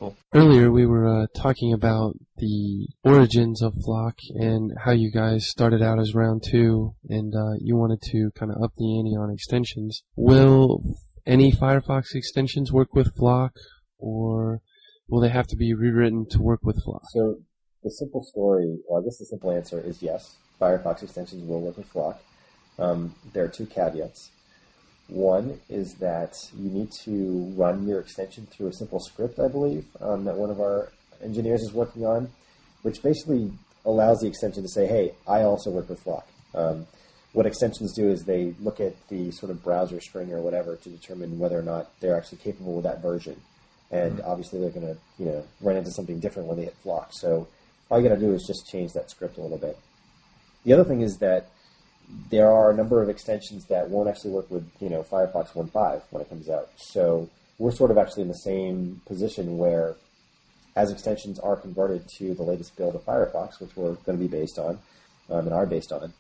Cool. 0.02 0.18
Earlier 0.34 0.72
we 0.72 0.88
were 0.88 1.08
uh, 1.08 1.28
talking 1.36 1.74
about 1.74 2.16
the 2.38 2.88
origins 3.04 3.62
of 3.62 3.76
Flock 3.86 4.16
and 4.34 4.72
how 4.84 4.94
you 4.94 5.12
guys 5.12 5.48
started 5.48 5.84
out 5.84 6.00
as 6.00 6.16
round 6.16 6.42
two 6.44 6.96
and 7.08 7.32
uh, 7.36 7.54
you 7.60 7.76
wanted 7.76 8.02
to 8.10 8.32
kind 8.34 8.52
of 8.52 8.64
up 8.64 8.72
the 8.76 8.98
ante 8.98 9.16
on 9.16 9.30
extensions. 9.32 10.02
Will 10.16 10.82
any 11.28 11.52
Firefox 11.52 12.16
extensions 12.16 12.72
work 12.72 12.96
with 12.96 13.16
Flock 13.16 13.52
or 14.00 14.62
will 15.08 15.22
they 15.22 15.30
have 15.30 15.46
to 15.46 15.56
be 15.56 15.76
rewritten 15.76 16.26
to 16.32 16.40
work 16.42 16.62
with 16.64 16.82
Flock? 16.84 17.04
So 17.14 17.36
the 17.84 17.92
simple 17.92 18.24
story, 18.24 18.80
well 18.90 19.02
I 19.02 19.04
guess 19.04 19.20
the 19.20 19.26
simple 19.26 19.52
answer 19.52 19.80
is 19.80 20.02
yes. 20.02 20.36
Firefox 20.60 21.04
extensions 21.04 21.48
will 21.48 21.62
work 21.62 21.78
with 21.78 21.86
Flock. 21.86 22.20
Um, 22.80 23.14
there 23.34 23.44
are 23.44 23.50
two 23.50 23.68
caveats. 23.68 24.32
One 25.12 25.60
is 25.68 25.96
that 25.96 26.38
you 26.58 26.70
need 26.70 26.90
to 27.04 27.54
run 27.58 27.86
your 27.86 28.00
extension 28.00 28.46
through 28.46 28.68
a 28.68 28.74
simple 28.74 29.02
script, 29.02 29.40
I 29.40 29.50
believe, 29.50 29.86
um, 30.00 30.24
that 30.24 30.38
one 30.38 30.50
of 30.50 30.62
our 30.62 30.90
engineers 31.22 31.62
is 31.62 31.74
working 31.74 32.06
on, 32.06 32.30
which 32.84 33.04
basically 33.04 33.52
allows 33.86 34.22
the 34.22 34.28
extension 34.28 34.64
to 34.64 34.70
say, 34.70 34.88
hey, 34.88 35.12
I 35.28 35.42
also 35.42 35.70
work 35.70 35.90
with 35.90 36.00
Flock. 36.00 36.26
Um, 36.56 36.88
what 37.34 37.46
extensions 37.46 37.94
do 37.94 38.10
is 38.10 38.24
they 38.24 38.56
look 38.62 38.80
at 38.80 38.96
the 39.10 39.32
sort 39.32 39.52
of 39.52 39.62
browser 39.62 40.00
string 40.00 40.32
or 40.32 40.42
whatever 40.42 40.78
to 40.78 40.90
determine 40.90 41.38
whether 41.38 41.60
or 41.60 41.64
not 41.64 41.92
they're 42.00 42.16
actually 42.16 42.38
capable 42.38 42.78
of 42.78 42.84
that 42.84 43.02
version. 43.02 43.36
And 43.92 44.20
mm-hmm. 44.20 44.30
obviously 44.30 44.62
they're 44.62 44.70
going 44.70 44.88
to, 44.88 44.98
you 45.20 45.26
know, 45.26 45.44
run 45.60 45.76
into 45.76 45.92
something 45.92 46.22
different 46.22 46.48
when 46.48 46.56
they 46.56 46.64
hit 46.64 46.78
Flock. 46.84 47.10
So 47.12 47.50
all 47.90 48.00
you 48.00 48.08
got 48.08 48.16
to 48.16 48.22
do 48.22 48.34
is 48.34 48.46
just 48.48 48.72
change 48.72 48.94
that 48.94 49.12
script 49.12 49.38
a 49.38 49.42
little 49.42 49.58
bit. 49.58 49.78
The 50.64 50.72
other 50.72 50.86
thing 50.86 51.02
is 51.02 51.18
that 51.18 51.50
there 52.30 52.52
are 52.52 52.72
a 52.72 52.76
number 52.76 53.02
of 53.02 53.10
extensions 53.10 53.66
that 53.66 53.90
won't 53.90 54.10
actually 54.10 54.32
work 54.32 54.50
with, 54.50 54.70
you 54.80 54.90
know, 54.90 55.04
Firefox 55.04 55.54
1.5 55.54 56.02
when 56.10 56.22
it 56.22 56.30
comes 56.30 56.50
out. 56.50 56.70
So 56.78 57.30
we're 57.58 57.72
sort 57.72 57.92
of 57.92 57.98
actually 57.98 58.24
in 58.24 58.28
the 58.28 58.34
same 58.34 59.02
position 59.06 59.58
where 59.58 59.96
as 60.76 60.92
extensions 60.92 61.40
are 61.40 61.56
converted 61.56 62.08
to 62.18 62.34
the 62.34 62.44
latest 62.44 62.76
build 62.78 62.96
of 62.96 63.04
Firefox, 63.06 63.60
which 63.60 63.76
we're 63.76 63.94
going 63.94 64.18
to 64.18 64.24
be 64.24 64.28
based 64.28 64.58
on 64.58 64.80
um, 65.30 65.46
and 65.46 65.54
are 65.54 65.66
based 65.66 65.92
on, 65.92 66.14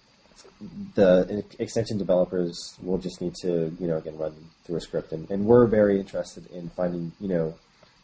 the 0.96 1.44
extension 1.60 1.98
developers 1.98 2.78
will 2.82 2.98
just 2.98 3.22
need 3.22 3.34
to, 3.42 3.76
you 3.80 3.88
know, 3.88 3.98
again, 3.98 4.18
run 4.18 4.34
through 4.66 4.78
a 4.78 4.82
script. 4.82 5.12
And, 5.12 5.30
and 5.32 5.46
we're 5.46 5.68
very 5.68 6.00
interested 6.00 6.50
in 6.52 6.70
finding, 6.70 7.12
you 7.20 7.28
know, 7.28 7.56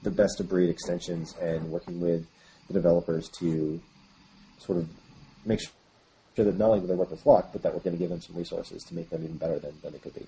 the 0.04 0.12
best 0.12 0.40
of 0.40 0.48
breed 0.48 0.70
extensions 0.70 1.36
and 1.42 1.70
working 1.70 2.00
with 2.00 2.26
the 2.68 2.74
developers 2.74 3.30
to 3.40 3.82
sort 4.60 4.78
of 4.78 4.88
make 5.46 5.60
sure 5.62 5.72
that 6.44 6.58
not 6.58 6.70
only 6.70 6.82
do 6.82 6.88
they 6.88 6.96
work 6.96 7.12
with 7.12 7.22
Flock, 7.22 7.50
but 7.51 7.63
that 7.63 7.74
we're 7.74 7.82
going 7.82 7.96
to 7.96 8.00
give 8.00 8.10
them 8.10 8.22
some 8.22 8.36
resources 8.36 8.84
to 8.86 8.96
make 8.96 9.10
them 9.10 9.24
even 9.24 9.38
better 9.38 9.60
than, 9.60 9.74
than 9.82 9.94
they 9.94 10.00
could 10.00 10.15
be. 10.15 10.25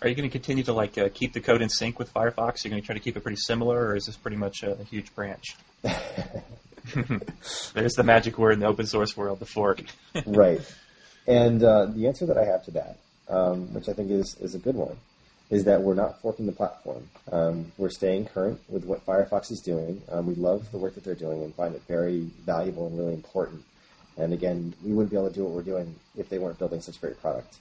Are 0.00 0.08
you 0.08 0.14
going 0.14 0.28
to 0.28 0.32
continue 0.32 0.62
to 0.64 0.72
like 0.72 0.96
uh, 0.96 1.08
keep 1.12 1.32
the 1.32 1.40
code 1.40 1.60
in 1.60 1.68
sync 1.68 1.98
with 1.98 2.14
Firefox? 2.14 2.64
Are 2.64 2.68
you 2.68 2.70
going 2.70 2.82
to 2.82 2.86
try 2.86 2.94
to 2.94 3.00
keep 3.00 3.16
it 3.16 3.22
pretty 3.22 3.40
similar, 3.40 3.86
or 3.86 3.96
is 3.96 4.06
this 4.06 4.16
pretty 4.16 4.36
much 4.36 4.62
a, 4.62 4.78
a 4.78 4.84
huge 4.84 5.14
branch? 5.14 5.56
There's 5.82 7.94
the 7.94 8.04
magic 8.04 8.38
word 8.38 8.52
in 8.52 8.60
the 8.60 8.66
open 8.66 8.86
source 8.86 9.16
world, 9.16 9.40
the 9.40 9.46
fork. 9.46 9.82
right. 10.26 10.60
And 11.26 11.62
uh, 11.62 11.86
the 11.86 12.06
answer 12.06 12.26
that 12.26 12.38
I 12.38 12.44
have 12.44 12.64
to 12.66 12.70
that, 12.72 12.98
um, 13.28 13.74
which 13.74 13.88
I 13.88 13.92
think 13.92 14.10
is, 14.10 14.36
is 14.40 14.54
a 14.54 14.58
good 14.58 14.76
one, 14.76 14.96
is 15.50 15.64
that 15.64 15.82
we're 15.82 15.94
not 15.94 16.20
forking 16.20 16.46
the 16.46 16.52
platform. 16.52 17.08
Um, 17.32 17.72
we're 17.76 17.90
staying 17.90 18.26
current 18.26 18.60
with 18.68 18.84
what 18.84 19.04
Firefox 19.04 19.50
is 19.50 19.60
doing. 19.60 20.02
Um, 20.10 20.26
we 20.26 20.34
love 20.34 20.70
the 20.70 20.78
work 20.78 20.94
that 20.94 21.04
they're 21.04 21.14
doing 21.14 21.42
and 21.42 21.54
find 21.54 21.74
it 21.74 21.82
very 21.88 22.20
valuable 22.44 22.86
and 22.86 22.98
really 22.98 23.14
important. 23.14 23.64
And 24.18 24.32
again, 24.32 24.74
we 24.84 24.92
wouldn't 24.92 25.10
be 25.10 25.16
able 25.16 25.28
to 25.28 25.34
do 25.34 25.44
what 25.44 25.52
we're 25.52 25.62
doing 25.62 25.94
if 26.16 26.28
they 26.28 26.38
weren't 26.38 26.58
building 26.58 26.80
such 26.80 27.00
great 27.00 27.20
product. 27.20 27.58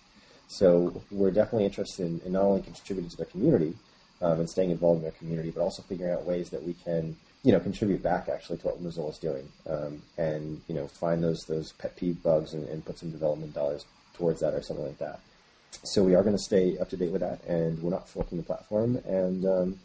So 0.47 1.01
we're 1.11 1.31
definitely 1.31 1.65
interested 1.65 2.05
in, 2.05 2.21
in 2.25 2.31
not 2.33 2.43
only 2.43 2.61
contributing 2.61 3.09
to 3.11 3.17
their 3.17 3.25
community 3.25 3.75
um, 4.21 4.39
and 4.39 4.49
staying 4.49 4.71
involved 4.71 4.99
in 4.99 5.03
their 5.03 5.11
community, 5.11 5.51
but 5.51 5.61
also 5.61 5.83
figuring 5.83 6.13
out 6.13 6.25
ways 6.25 6.49
that 6.49 6.63
we 6.63 6.73
can, 6.73 7.15
you 7.43 7.51
know, 7.51 7.59
contribute 7.59 8.01
back 8.01 8.29
actually 8.29 8.57
to 8.59 8.67
what 8.67 8.83
Mozilla 8.83 9.11
is 9.11 9.17
doing, 9.17 9.47
um, 9.69 10.01
and 10.17 10.61
you 10.67 10.73
know, 10.73 10.87
find 10.87 11.23
those 11.23 11.43
those 11.47 11.73
pet 11.73 11.95
peeve 11.95 12.21
bugs 12.23 12.53
and, 12.53 12.67
and 12.69 12.83
put 12.83 12.97
some 12.97 13.11
development 13.11 13.53
dollars 13.53 13.85
towards 14.15 14.39
that 14.39 14.53
or 14.53 14.61
something 14.61 14.85
like 14.85 14.97
that. 14.97 15.19
So 15.83 16.03
we 16.03 16.15
are 16.15 16.23
going 16.23 16.35
to 16.35 16.41
stay 16.41 16.77
up 16.79 16.89
to 16.89 16.97
date 16.97 17.11
with 17.11 17.21
that, 17.21 17.43
and 17.43 17.79
we're 17.83 17.91
not 17.91 18.09
forking 18.09 18.37
the 18.37 18.43
platform. 18.43 18.97
And 19.05 19.45
um, 19.45 19.79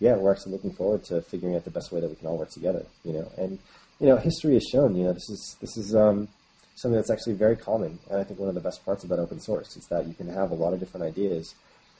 yeah, 0.00 0.16
we're 0.16 0.32
actually 0.32 0.52
looking 0.52 0.72
forward 0.72 1.04
to 1.04 1.22
figuring 1.22 1.56
out 1.56 1.64
the 1.64 1.70
best 1.70 1.90
way 1.90 2.00
that 2.00 2.10
we 2.10 2.16
can 2.16 2.26
all 2.26 2.36
work 2.36 2.50
together. 2.50 2.84
You 3.04 3.14
know, 3.14 3.32
and 3.38 3.58
you 4.00 4.06
know, 4.06 4.16
history 4.16 4.54
has 4.54 4.64
shown, 4.64 4.94
you 4.94 5.04
know, 5.04 5.12
this 5.12 5.28
is 5.28 5.56
this 5.60 5.76
is 5.76 5.94
um, 5.94 6.28
something 6.76 6.96
that's 6.96 7.10
actually 7.10 7.34
very 7.34 7.56
common, 7.56 7.98
and 8.10 8.20
I 8.20 8.24
think 8.24 8.38
one 8.38 8.48
of 8.48 8.54
the 8.54 8.60
best 8.60 8.84
parts 8.84 9.04
about 9.04 9.18
open 9.18 9.40
source 9.40 9.76
is 9.76 9.86
that 9.86 10.06
you 10.06 10.14
can 10.14 10.28
have 10.28 10.50
a 10.50 10.54
lot 10.54 10.72
of 10.72 10.80
different 10.80 11.04
ideas 11.04 11.54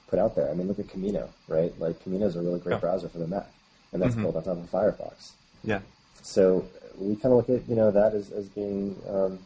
put 0.09 0.19
out 0.19 0.37
there. 0.37 0.51
I 0.51 0.55
mean, 0.55 0.69
look 0.69 0.79
at 0.79 0.89
Camino, 0.89 1.29
right? 1.49 1.73
Like 1.79 2.03
Camino 2.03 2.27
is 2.27 2.37
a 2.37 2.43
really 2.43 2.61
great 2.61 2.81
browser 2.81 3.09
for 3.09 3.19
the 3.19 3.27
Mac, 3.27 3.47
and 3.93 4.01
that's 4.01 4.15
mm-hmm. 4.15 4.23
built 4.23 4.37
on 4.37 4.45
top 4.45 4.59
of 4.59 4.71
Firefox. 4.71 5.33
Yeah. 5.65 5.81
So 6.23 6.65
we 6.99 7.17
kind 7.17 7.33
of 7.33 7.49
look 7.49 7.51
at 7.51 7.69
you 7.69 7.75
know 7.75 7.91
that 7.91 8.15
as 8.15 8.31
as 8.31 8.49
being 8.49 8.97
um, 9.09 9.39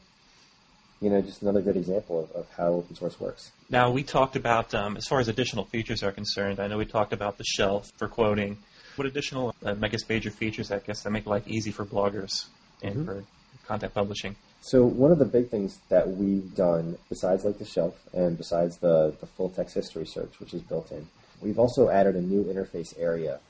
you 1.01 1.09
know 1.09 1.23
just 1.23 1.43
another 1.43 1.63
good 1.63 1.77
example 1.77 2.25
of, 2.25 2.33
of 2.33 2.47
how 2.57 2.69
open 2.69 2.95
source 2.95 3.19
works. 3.19 3.51
Now 3.71 3.91
we 3.91 4.03
talked 4.03 4.37
about 4.37 4.75
um, 4.75 4.97
as 4.99 5.07
far 5.07 5.21
as 5.21 5.29
additional 5.29 5.65
features 5.65 6.03
are 6.03 6.13
concerned. 6.13 6.61
I 6.61 6.67
know 6.67 6.77
we 6.77 6.87
talked 6.87 7.15
about 7.15 7.39
the 7.39 7.45
shelf 7.45 7.91
for 7.97 8.09
quoting. 8.09 8.59
What 8.97 9.07
additional 9.07 9.55
uh, 9.65 9.75
Megas 9.75 10.09
major 10.09 10.31
features, 10.31 10.71
I 10.71 10.79
guess, 10.79 11.03
that 11.03 11.11
make 11.11 11.27
life 11.27 11.47
easy 11.47 11.71
for 11.71 11.85
bloggers 11.85 12.47
and 12.83 12.95
mm-hmm. 12.95 13.05
for 13.05 13.25
content 13.67 13.95
publishing? 13.95 14.37
So 14.61 14.85
one 14.85 15.11
of 15.11 15.19
the 15.19 15.25
big 15.25 15.49
things 15.49 15.79
that 15.89 16.09
we've 16.09 16.55
done, 16.55 16.97
besides 17.09 17.45
like 17.45 17.59
the 17.59 17.65
shelf 17.65 17.95
and 18.13 18.39
besides 18.39 18.77
the, 18.79 19.15
the 19.19 19.27
full 19.27 19.51
text 19.51 19.75
history 19.75 20.07
search, 20.07 20.39
which 20.39 20.55
is 20.55 20.63
built 20.63 20.93
in, 20.93 21.07
we've 21.41 21.59
also 21.59 21.89
added 21.89 22.15
a 22.17 22.23
new 22.23 22.45
interface 22.45 22.95
area 22.99 23.41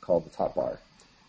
called 0.00 0.24
the 0.24 0.30
top 0.30 0.54
bar. 0.54 0.78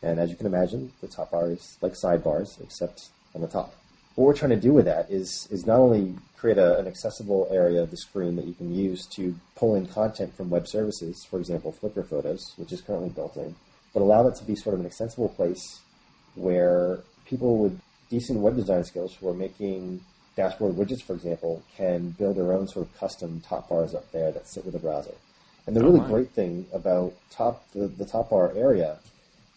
And 0.01 0.19
as 0.19 0.29
you 0.29 0.35
can 0.35 0.45
imagine, 0.45 0.91
the 1.01 1.07
top 1.07 1.31
bar 1.31 1.49
is 1.49 1.77
like 1.81 1.93
sidebars, 1.93 2.61
except 2.61 3.09
on 3.33 3.41
the 3.41 3.47
top. 3.47 3.73
What 4.15 4.25
we're 4.25 4.35
trying 4.35 4.51
to 4.51 4.59
do 4.59 4.73
with 4.73 4.85
that 4.85 5.11
is, 5.11 5.47
is 5.51 5.65
not 5.65 5.79
only 5.79 6.15
create 6.37 6.57
a, 6.57 6.79
an 6.79 6.87
accessible 6.87 7.47
area 7.51 7.81
of 7.81 7.91
the 7.91 7.97
screen 7.97 8.35
that 8.37 8.45
you 8.45 8.53
can 8.53 8.73
use 8.73 9.05
to 9.07 9.35
pull 9.55 9.75
in 9.75 9.87
content 9.87 10.33
from 10.35 10.49
web 10.49 10.67
services, 10.67 11.25
for 11.29 11.39
example, 11.39 11.75
Flickr 11.81 12.07
Photos, 12.07 12.53
which 12.57 12.71
is 12.71 12.81
currently 12.81 13.09
built 13.09 13.35
in, 13.35 13.55
but 13.93 14.01
allow 14.01 14.23
that 14.23 14.35
to 14.35 14.43
be 14.45 14.55
sort 14.55 14.73
of 14.73 14.79
an 14.79 14.85
extensible 14.85 15.29
place 15.29 15.81
where 16.35 16.99
people 17.25 17.57
with 17.57 17.79
decent 18.09 18.39
web 18.39 18.55
design 18.55 18.83
skills 18.83 19.15
who 19.15 19.27
are 19.27 19.33
making 19.33 19.99
dashboard 20.35 20.75
widgets, 20.75 21.01
for 21.01 21.13
example, 21.13 21.63
can 21.75 22.11
build 22.11 22.37
their 22.37 22.53
own 22.53 22.67
sort 22.67 22.85
of 22.85 22.99
custom 22.99 23.41
top 23.41 23.67
bars 23.69 23.93
up 23.93 24.09
there 24.11 24.31
that 24.31 24.47
sit 24.47 24.63
with 24.63 24.73
the 24.73 24.79
browser. 24.79 25.13
And 25.67 25.75
the 25.75 25.81
oh, 25.81 25.85
really 25.85 26.01
oh, 26.01 26.07
great 26.07 26.29
thing 26.29 26.67
about 26.73 27.13
top 27.31 27.69
the, 27.71 27.87
the 27.87 28.05
top 28.05 28.29
bar 28.29 28.53
area 28.55 28.99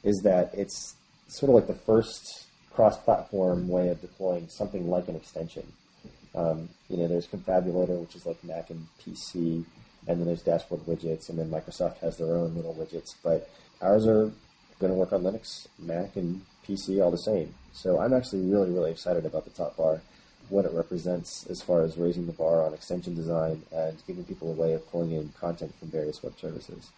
is 0.03 0.23
that 0.23 0.55
it's 0.55 0.95
sort 1.29 1.51
of 1.51 1.57
like 1.57 1.67
the 1.67 1.85
first 1.85 2.48
cross-platform 2.79 3.67
way 3.67 3.89
of 3.89 4.01
deploying 4.01 4.49
something 4.49 4.89
like 4.89 5.09
an 5.09 5.17
extension. 5.17 5.67
Um, 6.33 6.69
you 6.89 6.97
know, 6.97 7.09
there's 7.09 7.27
Konfabulator, 7.27 8.01
which 8.01 8.15
is 8.15 8.25
like 8.25 8.43
Mac 8.45 8.71
and 8.71 8.87
PC, 9.03 9.65
and 10.07 10.21
then 10.21 10.27
there's 10.27 10.43
dashboard 10.43 10.83
widgets, 10.83 11.29
and 11.29 11.37
then 11.37 11.51
Microsoft 11.51 11.99
has 11.99 12.17
their 12.19 12.37
own 12.37 12.55
little 12.55 12.75
widgets. 12.75 13.17
But 13.21 13.51
ours 13.83 14.07
are 14.07 14.31
going 14.79 14.93
to 14.93 14.95
work 14.95 15.13
on 15.13 15.25
Linux, 15.25 15.67
Mac, 15.81 16.15
and 16.15 16.41
PC 16.69 17.03
all 17.03 17.11
the 17.11 17.19
same. 17.19 17.53
So 17.73 17.99
I'm 17.99 18.15
actually 18.15 18.49
really, 18.49 18.71
really 18.71 18.93
excited 18.93 19.27
about 19.27 19.43
the 19.43 19.51
top 19.51 19.77
bar, 19.77 20.01
what 20.49 20.65
it 20.65 20.71
represents 20.71 21.47
as 21.51 21.61
far 21.61 21.83
as 21.83 21.99
raising 21.99 22.27
the 22.27 22.33
bar 22.33 22.65
on 22.65 22.75
extension 22.75 23.17
design 23.17 23.61
and 23.75 24.01
giving 24.07 24.23
people 24.23 24.53
a 24.53 24.55
way 24.55 24.75
of 24.75 24.89
pulling 24.93 25.11
in 25.11 25.31
content 25.41 25.75
from 25.81 25.89
various 25.89 26.23
web 26.23 26.39
services. 26.39 26.93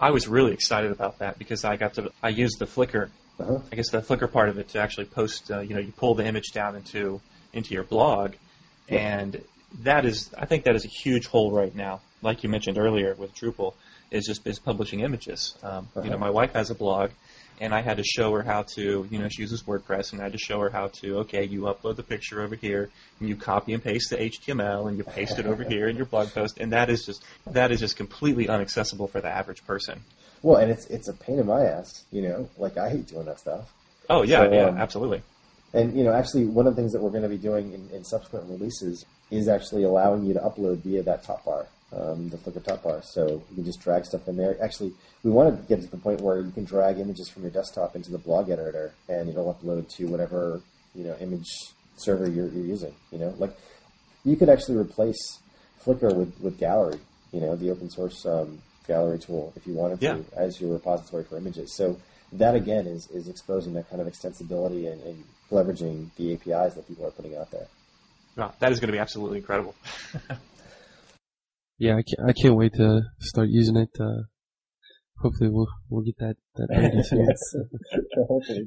I 0.00 0.12
was 0.12 0.28
really 0.28 0.52
excited 0.52 0.92
about 0.92 1.18
that 1.18 1.38
because 1.38 1.62
I 1.62 1.76
got 1.76 1.92
to 1.94 2.10
I 2.22 2.30
used 2.30 2.58
the 2.58 2.64
Flickr, 2.64 3.10
uh-huh. 3.38 3.58
I 3.70 3.76
guess 3.76 3.90
the 3.90 4.00
Flickr 4.00 4.30
part 4.30 4.48
of 4.48 4.58
it 4.58 4.68
to 4.70 4.80
actually 4.80 5.06
post. 5.06 5.50
Uh, 5.50 5.60
you 5.60 5.74
know, 5.74 5.80
you 5.80 5.92
pull 5.92 6.14
the 6.14 6.24
image 6.24 6.52
down 6.52 6.76
into 6.76 7.20
into 7.52 7.74
your 7.74 7.84
blog, 7.84 8.34
yeah. 8.88 9.18
and 9.18 9.42
that 9.82 10.04
is 10.04 10.30
I 10.36 10.46
think 10.46 10.64
that 10.64 10.74
is 10.74 10.84
a 10.84 10.88
huge 10.88 11.26
hole 11.26 11.50
right 11.50 11.74
now. 11.74 12.00
Like 12.22 12.42
you 12.42 12.48
mentioned 12.48 12.78
earlier 12.78 13.14
with 13.14 13.34
Drupal, 13.34 13.74
is 14.10 14.26
just 14.26 14.46
is 14.46 14.58
publishing 14.58 15.00
images. 15.00 15.56
Um, 15.62 15.70
uh-huh. 15.70 16.02
You 16.02 16.10
know, 16.10 16.16
uh-huh. 16.16 16.24
my 16.24 16.30
wife 16.30 16.52
has 16.54 16.70
a 16.70 16.74
blog, 16.74 17.10
and 17.60 17.74
I 17.74 17.82
had 17.82 17.96
to 17.96 18.04
show 18.04 18.32
her 18.32 18.42
how 18.42 18.62
to, 18.74 19.06
you 19.10 19.18
know, 19.18 19.28
she 19.28 19.42
uses 19.42 19.62
WordPress, 19.62 20.12
and 20.12 20.20
I 20.20 20.24
had 20.24 20.32
to 20.32 20.38
show 20.38 20.60
her 20.60 20.70
how 20.70 20.88
to, 21.00 21.18
okay, 21.18 21.44
you 21.44 21.62
upload 21.62 21.96
the 21.96 22.02
picture 22.02 22.42
over 22.42 22.54
here, 22.54 22.90
and 23.20 23.28
you 23.28 23.36
copy 23.36 23.72
and 23.72 23.82
paste 23.82 24.10
the 24.10 24.16
HTML, 24.16 24.88
and 24.88 24.98
you 24.98 25.04
paste 25.04 25.38
it 25.38 25.46
over 25.46 25.62
here 25.68 25.88
in 25.88 25.96
your 25.96 26.06
blog 26.06 26.32
post, 26.32 26.58
and 26.58 26.72
that 26.72 26.90
is 26.90 27.04
just 27.04 27.24
that 27.46 27.70
is 27.70 27.80
just 27.80 27.96
completely 27.96 28.44
inaccessible 28.44 29.08
for 29.08 29.20
the 29.20 29.28
average 29.28 29.64
person. 29.66 30.02
Well, 30.46 30.58
and 30.58 30.70
it's 30.70 30.86
it's 30.86 31.08
a 31.08 31.12
pain 31.12 31.40
in 31.40 31.46
my 31.46 31.64
ass, 31.64 32.04
you 32.12 32.22
know, 32.22 32.48
like 32.56 32.78
I 32.78 32.88
hate 32.88 33.08
doing 33.08 33.26
that 33.26 33.40
stuff. 33.40 33.72
Oh 34.08 34.22
yeah, 34.22 34.44
so, 34.44 34.52
yeah, 34.52 34.66
um, 34.66 34.76
absolutely. 34.78 35.22
And 35.74 35.98
you 35.98 36.04
know, 36.04 36.12
actually, 36.12 36.44
one 36.44 36.68
of 36.68 36.76
the 36.76 36.80
things 36.80 36.92
that 36.92 37.02
we're 37.02 37.10
going 37.10 37.24
to 37.24 37.28
be 37.28 37.36
doing 37.36 37.72
in, 37.72 37.90
in 37.90 38.04
subsequent 38.04 38.48
releases 38.48 39.04
is 39.32 39.48
actually 39.48 39.82
allowing 39.82 40.24
you 40.24 40.34
to 40.34 40.38
upload 40.38 40.84
via 40.84 41.02
that 41.02 41.24
top 41.24 41.44
bar 41.44 41.66
um, 41.92 42.28
the 42.28 42.36
Flickr 42.36 42.62
top 42.62 42.84
bar. 42.84 43.02
So 43.02 43.42
you 43.50 43.56
can 43.56 43.64
just 43.64 43.80
drag 43.80 44.04
stuff 44.04 44.28
in 44.28 44.36
there. 44.36 44.56
Actually, 44.62 44.92
we 45.24 45.32
want 45.32 45.56
to 45.56 45.66
get 45.66 45.82
to 45.82 45.90
the 45.90 45.96
point 45.96 46.20
where 46.20 46.38
you 46.38 46.52
can 46.52 46.64
drag 46.64 47.00
images 47.00 47.28
from 47.28 47.42
your 47.42 47.50
desktop 47.50 47.96
into 47.96 48.12
the 48.12 48.18
blog 48.18 48.48
editor, 48.48 48.94
and 49.08 49.28
it'll 49.28 49.52
upload 49.52 49.88
to 49.96 50.06
whatever 50.06 50.60
you 50.94 51.02
know 51.02 51.16
image 51.20 51.50
server 51.96 52.28
you're, 52.28 52.48
you're 52.50 52.66
using. 52.66 52.94
You 53.10 53.18
know, 53.18 53.34
like 53.38 53.56
you 54.24 54.36
could 54.36 54.48
actually 54.48 54.76
replace 54.76 55.40
Flickr 55.84 56.14
with, 56.14 56.40
with 56.40 56.56
Gallery. 56.56 57.00
You 57.32 57.40
know, 57.40 57.56
the 57.56 57.72
open 57.72 57.90
source 57.90 58.24
um, 58.24 58.62
gallery 58.86 59.18
tool, 59.18 59.52
if 59.56 59.66
you 59.66 59.74
wanted 59.74 60.02
yeah. 60.02 60.14
to, 60.14 60.24
as 60.36 60.60
your 60.60 60.72
repository 60.72 61.24
for 61.24 61.36
images. 61.36 61.72
So 61.72 61.98
that 62.32 62.54
again 62.54 62.86
is, 62.86 63.08
is 63.10 63.28
exposing 63.28 63.74
that 63.74 63.88
kind 63.90 64.00
of 64.00 64.08
extensibility 64.08 64.90
and, 64.90 65.02
and 65.02 65.24
leveraging 65.50 66.10
the 66.16 66.34
APIs 66.34 66.74
that 66.74 66.86
people 66.88 67.06
are 67.06 67.10
putting 67.10 67.36
out 67.36 67.50
there. 67.50 67.66
Wow, 68.36 68.52
that 68.58 68.72
is 68.72 68.80
going 68.80 68.88
to 68.88 68.92
be 68.92 68.98
absolutely 68.98 69.38
incredible. 69.38 69.74
Yeah, 71.78 71.92
I 71.92 72.02
can't, 72.02 72.30
I 72.30 72.32
can't 72.32 72.56
wait 72.56 72.74
to 72.74 73.02
start 73.20 73.48
using 73.50 73.76
it. 73.76 73.90
Uh, 74.00 74.22
hopefully 75.20 75.50
we'll, 75.50 75.68
we'll 75.90 76.04
get 76.04 76.16
that, 76.18 76.36
that 76.54 76.68
ready 76.70 77.02
soon. 77.02 77.28
yes. 77.28 78.66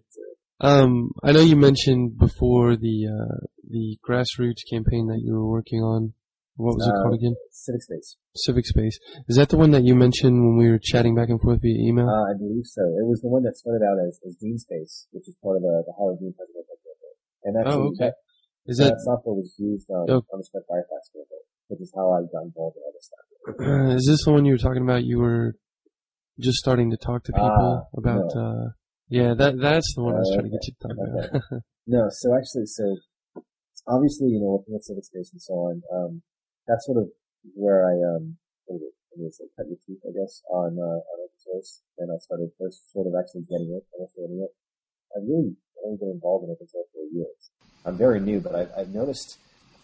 um, 0.62 1.12
I 1.24 1.32
know 1.32 1.42
you 1.42 1.56
mentioned 1.56 2.20
before 2.20 2.76
the, 2.76 3.08
uh, 3.08 3.48
the 3.68 3.98
grassroots 4.08 4.62
campaign 4.70 5.08
that 5.08 5.22
you 5.24 5.34
were 5.34 5.50
working 5.50 5.80
on. 5.80 6.14
What 6.60 6.76
was 6.76 6.84
it 6.88 6.92
Uh, 6.92 7.02
called 7.08 7.16
again? 7.16 7.36
Civic 7.56 7.84
Space. 7.88 8.10
Civic 8.36 8.66
Space. 8.68 9.00
Is 9.32 9.38
that 9.40 9.48
the 9.48 9.56
one 9.56 9.72
that 9.72 9.84
you 9.88 9.96
mentioned 9.96 10.36
when 10.44 10.58
we 10.60 10.68
were 10.70 10.78
chatting 10.92 11.16
back 11.16 11.30
and 11.32 11.40
forth 11.40 11.62
via 11.64 11.72
email? 11.88 12.04
Uh, 12.12 12.26
I 12.32 12.36
believe 12.36 12.68
so. 12.68 12.84
It 13.00 13.08
was 13.08 13.22
the 13.24 13.30
one 13.32 13.44
that 13.48 13.56
started 13.56 13.80
out 13.88 13.96
as, 14.06 14.20
as 14.28 14.36
Dean 14.36 14.58
Space, 14.60 15.08
which 15.16 15.28
is 15.32 15.36
part 15.42 15.56
of 15.56 15.64
the, 15.64 15.84
the 15.88 15.94
Howard 15.98 16.20
Dean 16.20 16.34
Presidential 16.36 16.76
Program. 16.84 17.16
And 17.48 17.54
actually, 17.64 17.88
oh, 17.88 17.96
okay. 17.96 18.12
that, 18.12 18.16
Is 18.68 18.78
that, 18.84 18.92
that 18.92 19.00
software 19.08 19.36
was 19.40 19.56
used 19.58 19.88
um, 19.90 20.04
Oh. 20.12 20.22
on 20.36 20.38
the 20.40 20.44
Spread 20.44 20.64
Firefox 20.70 21.08
for 21.16 21.24
which 21.70 21.82
is 21.82 21.94
how 21.96 22.12
I 22.12 22.22
got 22.34 22.44
involved 22.50 22.76
in 22.78 22.84
all 22.84 22.94
this 22.98 23.08
stuff. 23.08 23.26
uh, 23.56 23.96
is 24.00 24.06
this 24.10 24.26
the 24.26 24.32
one 24.34 24.44
you 24.44 24.52
were 24.54 24.58
talking 24.68 24.82
about? 24.84 25.06
You 25.06 25.20
were 25.20 25.54
just 26.40 26.58
starting 26.58 26.90
to 26.92 26.98
talk 26.98 27.24
to 27.26 27.32
people 27.32 27.86
Ah, 27.86 27.98
about. 27.98 28.28
uh 28.36 28.74
Yeah, 29.08 29.34
that 29.38 29.54
that's 29.62 29.94
the 29.96 30.04
one 30.04 30.16
I 30.16 30.20
was 30.20 30.30
Uh, 30.32 30.34
trying 30.36 30.48
to 30.52 30.54
get 30.58 30.66
you 30.68 30.74
to 30.76 30.82
talk 30.84 30.98
about. 31.00 31.64
No, 31.88 32.06
so 32.10 32.36
actually, 32.38 32.66
so 32.68 32.86
obviously, 33.88 34.28
you 34.30 34.40
know, 34.42 34.58
working 34.58 34.74
with 34.76 34.84
civic 34.84 35.06
space 35.06 35.30
and 35.34 35.42
so 35.42 35.54
on, 35.54 35.82
um, 35.96 36.22
that's 36.70 36.86
sort 36.86 37.02
of 37.02 37.10
where 37.58 37.90
I, 37.90 37.98
um, 38.14 38.38
it? 38.70 38.94
Like, 39.18 39.34
cut 39.58 39.68
your 39.68 39.82
teeth, 39.86 40.00
I 40.06 40.14
guess, 40.14 40.44
on, 40.54 40.78
uh, 40.78 41.02
on 41.02 41.18
open 41.26 41.40
source. 41.42 41.82
And 41.98 42.12
I 42.14 42.18
started 42.22 42.52
first 42.60 42.94
sort 42.94 43.08
of 43.08 43.14
actually 43.20 43.50
getting 43.50 43.74
it, 43.74 43.84
understanding 43.98 44.46
it. 44.46 44.54
I've 45.18 45.28
really 45.28 45.58
only 45.84 45.98
been 45.98 46.14
involved 46.14 46.46
in 46.46 46.52
open 46.52 46.68
source 46.68 46.88
for 46.94 47.04
years. 47.12 47.50
I'm 47.86 47.98
very 47.98 48.20
new, 48.20 48.40
but 48.40 48.56
I've, 48.56 48.72
I've 48.78 48.94
noticed 48.94 49.40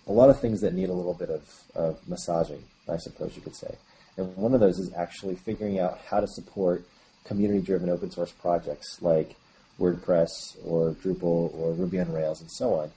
a 0.08 0.12
lot 0.12 0.30
of 0.30 0.39
things 0.39 0.62
that 0.62 0.74
need 0.74 0.89
a 0.89 0.93
little 0.93 1.15
bit 1.15 1.30
of, 1.30 1.43
of 1.74 2.08
massaging, 2.08 2.63
I 2.88 2.98
suppose 2.98 3.36
you 3.36 3.41
could 3.41 3.56
say. 3.56 3.76
And 4.17 4.36
one 4.38 4.54
of 4.54 4.60
those 4.60 4.78
is 4.80 4.93
actually 4.93 5.36
figuring 5.36 5.80
out 5.80 6.00
how 6.08 6.19
to 6.19 6.28
support 6.28 6.86
community-driven 7.26 7.89
open 7.89 8.12
source 8.12 8.32
projects 8.32 9.02
like 9.02 9.36
WordPress 9.80 10.30
or 10.63 10.91
Drupal 10.93 11.54
or 11.56 11.74
Ruby 11.74 12.00
on 12.00 12.13
Rails 12.13 12.39
and 12.39 12.52
so 12.52 12.76
on, 12.76 12.91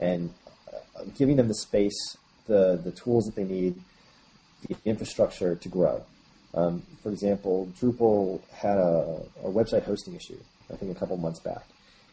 and 0.00 0.32
uh, 0.72 1.04
giving 1.16 1.36
them 1.36 1.48
the 1.48 1.54
space, 1.54 2.16
the 2.48 2.80
the 2.82 2.90
tools 2.90 3.26
that 3.26 3.36
they 3.36 3.44
need, 3.44 3.76
the 4.68 4.76
infrastructure 4.84 5.54
to 5.54 5.68
grow. 5.68 6.02
Um, 6.54 6.82
for 7.02 7.10
example, 7.10 7.70
Drupal 7.80 8.40
had 8.50 8.78
a, 8.78 9.22
a 9.44 9.50
website 9.50 9.84
hosting 9.84 10.14
issue, 10.14 10.38
I 10.72 10.76
think 10.76 10.96
a 10.96 10.98
couple 10.98 11.16
months 11.18 11.40
back, 11.40 11.64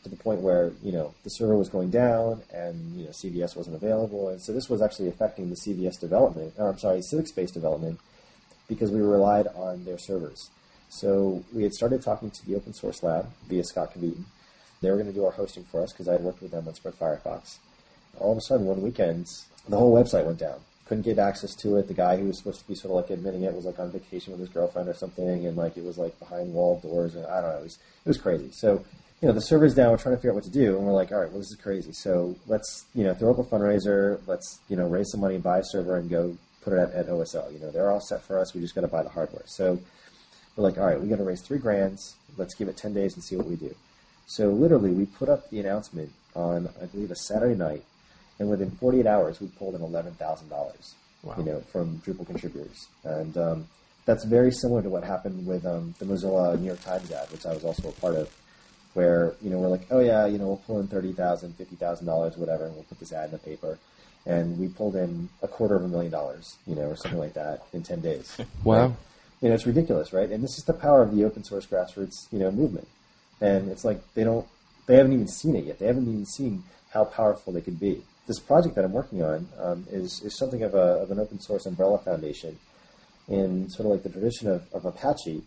to 0.04 0.10
the 0.10 0.16
point 0.18 0.42
where 0.42 0.72
you 0.84 0.92
know 0.92 1.14
the 1.24 1.30
server 1.30 1.58
was 1.58 1.70
going 1.70 1.90
down 1.90 2.44
and 2.54 2.98
you 2.98 3.06
know 3.06 3.12
CVS 3.12 3.56
wasn't 3.56 3.76
available, 3.76 4.30
and 4.30 4.42
so 4.42 4.54
this 4.54 4.70
was 4.70 4.82
actually 4.82 5.08
affecting 5.08 5.50
the 5.50 5.56
CVS 5.56 6.00
development, 6.00 6.54
or 6.58 6.70
I'm 6.70 6.78
sorry, 6.78 7.02
Civic 7.02 7.28
Space 7.28 7.52
development, 7.52 8.00
because 8.68 8.92
we 8.92 9.02
relied 9.02 9.48
on 9.56 9.86
their 9.86 9.98
servers. 9.98 10.50
So 10.90 11.44
we 11.54 11.64
had 11.64 11.74
started 11.74 12.02
talking 12.02 12.30
to 12.30 12.46
the 12.46 12.56
open 12.56 12.74
source 12.74 13.04
lab 13.04 13.28
via 13.48 13.64
Scott 13.64 13.94
Kveton. 13.94 14.24
They 14.82 14.90
were 14.90 14.98
going 14.98 15.08
to 15.08 15.14
do 15.14 15.26
our 15.26 15.32
hosting 15.32 15.64
for 15.64 15.82
us 15.82 15.92
because 15.92 16.08
I 16.08 16.14
had 16.14 16.22
worked 16.22 16.42
with 16.42 16.52
them 16.52 16.68
on 16.68 16.76
Spread 16.76 16.98
Firefox. 17.00 17.58
All 18.20 18.32
of 18.32 18.38
a 18.38 18.42
sudden, 18.42 18.66
one 18.66 18.82
weekend, 18.82 19.28
the 19.68 19.78
whole 19.78 19.94
website 19.94 20.26
went 20.26 20.40
down. 20.40 20.60
Couldn't 20.86 21.04
get 21.04 21.18
access 21.18 21.56
to 21.56 21.78
it. 21.78 21.88
The 21.88 21.94
guy 21.94 22.18
who 22.18 22.28
was 22.28 22.38
supposed 22.38 22.60
to 22.62 22.68
be 22.68 22.76
sort 22.76 22.92
of 22.92 22.98
like 22.98 23.10
admitting 23.10 23.44
it 23.44 23.54
was 23.54 23.66
like 23.66 23.80
on 23.80 23.92
vacation 23.92 24.32
with 24.32 24.40
his 24.40 24.50
girlfriend 24.50 24.88
or 24.88 24.94
something, 24.94 25.46
and 25.46 25.58
like 25.58 25.78
it 25.78 25.84
was 25.84 25.98
like 25.98 26.18
behind 26.20 26.54
wall 26.54 26.80
doors, 26.80 27.16
and 27.16 27.26
I 27.26 27.42
don't 27.42 27.50
know. 27.52 27.58
It 27.58 27.64
was 27.64 27.80
it 28.06 28.08
was 28.08 28.18
crazy. 28.18 28.52
So 28.52 28.86
you 29.22 29.28
know, 29.30 29.34
the 29.34 29.42
server's 29.42 29.74
down. 29.74 29.92
We're 29.92 29.98
trying 29.98 30.16
to 30.16 30.18
figure 30.18 30.32
out 30.32 30.36
what 30.36 30.44
to 30.44 30.52
do, 30.52 30.78
and 30.78 30.86
we're 30.86 30.94
like, 30.94 31.12
all 31.12 31.20
right, 31.20 31.30
well, 31.30 31.40
this 31.40 31.50
is 31.50 31.58
crazy. 31.58 31.94
So 31.94 32.36
let's 32.48 32.86
you 32.94 33.04
know 33.04 33.14
throw 33.14 33.32
up 33.32 33.40
a 33.40 33.44
fundraiser. 33.44 34.20
Let's 34.28 34.60
you 34.70 34.76
know 34.76 34.88
raise 34.88 35.10
some 35.10 35.22
money, 35.22 35.38
buy 35.38 35.60
a 35.60 35.64
server, 35.64 35.98
and 35.98 36.10
go 36.10 36.38
put 36.62 36.74
it 36.74 36.80
at, 36.80 36.92
at 36.92 37.08
OSL. 37.08 37.52
You 37.54 37.60
know, 37.60 37.72
they're 37.72 37.90
all 37.90 38.02
set 38.02 38.22
for 38.24 38.40
us. 38.40 38.54
We 38.54 38.62
just 38.62 38.76
got 38.76 38.82
to 38.82 38.88
buy 38.88 39.04
the 39.04 39.10
hardware. 39.10 39.44
So 39.46 39.80
we're 40.56 40.64
like, 40.64 40.78
all 40.78 40.86
right, 40.86 41.00
we 41.00 41.08
got 41.08 41.18
to 41.18 41.24
raise 41.24 41.42
three 41.42 41.60
grands. 41.60 42.16
Let's 42.38 42.54
give 42.54 42.68
it 42.68 42.78
ten 42.78 42.94
days 42.94 43.16
and 43.16 43.24
see 43.24 43.36
what 43.36 43.48
we 43.48 43.56
do. 43.56 43.74
So 44.28 44.50
literally, 44.50 44.92
we 44.92 45.06
put 45.06 45.30
up 45.30 45.50
the 45.50 45.60
announcement 45.60 46.12
on 46.36 46.70
I 46.82 46.86
believe 46.86 47.12
a 47.12 47.16
Saturday 47.16 47.56
night, 47.56 47.84
and 48.40 48.50
within 48.50 48.72
48 48.72 49.06
hours, 49.06 49.40
we 49.40 49.48
pulled 49.48 49.76
in 49.76 49.82
eleven 49.82 50.14
thousand 50.14 50.50
dollars. 50.50 50.96
Wow. 51.24 51.36
You 51.38 51.44
know, 51.44 51.60
from 51.72 52.00
Drupal 52.00 52.28
contributors, 52.28 52.88
and 53.04 53.36
um, 53.38 53.68
that's 54.06 54.26
very 54.26 54.52
similar 54.52 54.84
to 54.84 54.90
what 54.90 55.04
happened 55.04 55.48
with 55.48 55.66
um, 55.66 55.96
the 55.98 56.06
Mozilla 56.06 56.60
New 56.60 56.68
York 56.68 56.82
Times 56.84 57.12
ad, 57.12 57.32
which 57.32 57.46
I 57.46 57.54
was 57.54 57.64
also 57.64 57.90
a 57.90 57.94
part 57.94 58.16
of. 58.16 58.30
Where 58.94 59.36
you 59.42 59.50
know 59.50 59.58
we're 59.58 59.68
like, 59.68 59.88
oh 59.92 60.00
yeah, 60.00 60.26
you 60.26 60.38
know 60.38 60.48
we'll 60.48 60.64
pull 60.66 60.80
in 60.80 60.88
thirty 60.88 61.12
thousand, 61.12 61.54
fifty 61.56 61.76
thousand 61.76 62.06
dollars, 62.06 62.38
whatever, 62.38 62.66
and 62.66 62.76
we'll 62.76 62.84
put 62.84 63.00
this 63.00 63.12
ad 63.12 63.26
in 63.26 63.32
the 63.32 63.40
paper, 63.40 63.78
and 64.26 64.58
we 64.58 64.70
pulled 64.70 64.96
in 64.96 65.28
a 65.42 65.50
quarter 65.50 65.76
of 65.76 65.84
a 65.84 65.88
million 65.88 66.12
dollars, 66.12 66.58
you 66.66 66.76
know, 66.76 66.84
or 66.84 66.96
something 66.96 67.20
like 67.20 67.34
that 67.34 67.64
in 67.74 67.84
ten 67.84 68.00
days. 68.00 68.38
wow. 68.64 68.96
You 69.42 69.50
know, 69.50 69.56
it's 69.56 69.66
ridiculous, 69.66 70.14
right? 70.14 70.30
And 70.30 70.42
this 70.42 70.58
is 70.58 70.64
the 70.64 70.74
power 70.74 71.02
of 71.02 71.14
the 71.14 71.26
open 71.26 71.44
source 71.44 71.66
grassroots, 71.66 72.32
you 72.32 72.40
know, 72.40 72.52
movement. 72.52 72.88
And 73.42 73.70
it's 73.70 73.84
like 73.84 74.02
they 74.14 74.24
don't, 74.24 74.48
they 74.88 74.96
haven't 74.96 75.12
even 75.12 75.28
seen 75.28 75.58
it 75.58 75.66
yet. 75.66 75.80
They 75.80 75.88
haven't 75.88 76.08
even 76.08 76.26
seen 76.26 76.64
how 76.92 77.04
powerful 77.04 77.52
they 77.52 77.62
could 77.62 77.80
be. 77.80 78.02
This 78.28 78.40
project 78.40 78.76
that 78.76 78.84
I'm 78.86 78.92
working 78.92 79.22
on 79.24 79.48
um, 79.60 79.86
is 79.92 80.22
is 80.24 80.36
something 80.36 80.64
of 80.64 80.74
a 80.74 81.04
of 81.04 81.12
an 81.12 81.20
open 81.20 81.40
source 81.40 81.68
umbrella 81.68 82.00
foundation, 82.00 82.58
in 83.28 83.70
sort 83.70 83.86
of 83.86 83.92
like 83.92 84.04
the 84.04 84.10
tradition 84.10 84.50
of, 84.50 84.66
of 84.74 84.86
Apache, 84.86 85.44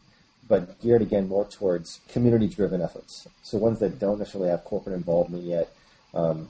but 0.48 0.80
geared 0.80 1.02
again 1.02 1.28
more 1.28 1.44
towards 1.44 2.00
community 2.08 2.46
driven 2.46 2.80
efforts. 2.80 3.26
So 3.42 3.58
ones 3.58 3.80
that 3.80 3.98
don't 3.98 4.18
necessarily 4.18 4.50
have 4.50 4.64
corporate 4.64 4.94
involvement 4.94 5.42
yet, 5.44 5.72
um, 6.14 6.48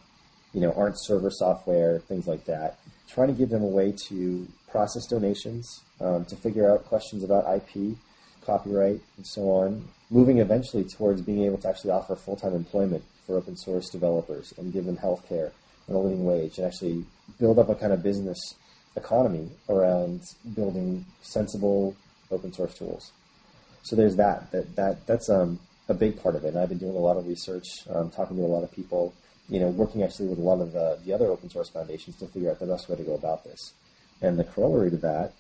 you 0.53 0.61
know, 0.61 0.73
aren't 0.73 1.01
server 1.01 1.31
software, 1.31 1.99
things 2.01 2.27
like 2.27 2.45
that. 2.45 2.79
Trying 3.09 3.29
to 3.29 3.35
give 3.35 3.49
them 3.49 3.63
a 3.63 3.67
way 3.67 3.95
to 4.09 4.47
process 4.71 5.07
donations, 5.07 5.83
um, 6.01 6.27
to 6.27 6.37
figure 6.37 6.71
out 6.71 6.85
questions 6.85 7.25
about 7.25 7.45
IP, 7.57 7.97
copyright, 8.45 9.01
and 9.17 9.27
so 9.27 9.43
on. 9.51 9.89
Moving 10.11 10.39
eventually 10.39 10.85
towards 10.85 11.23
being 11.23 11.45
able 11.45 11.59
to 11.59 11.69
actually 11.69 11.91
offer 11.91 12.17
full 12.17 12.37
time 12.37 12.55
employment 12.55 13.03
for 13.27 13.37
open 13.37 13.57
source 13.57 13.89
developers 13.89 14.53
and 14.59 14.73
give 14.73 14.85
them 14.85 14.97
health 14.97 15.27
care 15.27 15.53
and 15.89 15.97
a 15.97 15.99
living 15.99 16.25
wage 16.25 16.59
and 16.59 16.67
actually 16.67 17.05
build 17.41 17.59
up 17.59 17.69
a 17.69 17.75
kind 17.75 17.93
of 17.93 18.03
business 18.03 18.39
economy 18.97 19.49
around 19.69 20.21
building 20.55 21.05
sensible 21.23 21.97
open 22.31 22.53
source 22.53 22.75
tools. 22.75 23.13
So 23.83 23.97
there's 23.97 24.17
that. 24.17 24.51
That 24.53 24.77
that 24.77 25.07
that's 25.07 25.31
um, 25.31 25.59
a 25.89 25.95
big 25.95 26.23
part 26.23 26.37
of 26.37 26.45
it. 26.45 26.49
And 26.49 26.59
I've 26.59 26.69
been 26.69 26.79
doing 26.79 26.97
a 26.97 27.01
lot 27.01 27.17
of 27.17 27.27
research, 27.27 27.67
um, 27.91 28.11
talking 28.11 28.37
to 28.37 28.43
a 28.43 28.45
lot 28.45 28.63
of 28.63 28.73
people, 28.73 29.15
you 29.49 29.61
know, 29.61 29.69
working 29.69 30.03
actually 30.03 30.29
with 30.29 30.39
a 30.39 30.43
lot 30.43 30.61
of 30.61 30.73
the, 30.73 30.99
the 31.05 31.13
other 31.13 31.27
open 31.27 31.49
source 31.51 31.71
foundations 31.71 32.17
to 32.17 32.27
figure 32.27 32.51
out 32.51 32.59
the 32.59 32.67
best 32.67 32.89
way 32.89 32.97
to 32.97 33.03
go 33.03 33.15
about 33.15 33.45
this. 33.45 33.73
And 34.21 34.39
the 34.39 34.45
corollary 34.45 34.91
to 34.91 34.97
that 34.99 35.33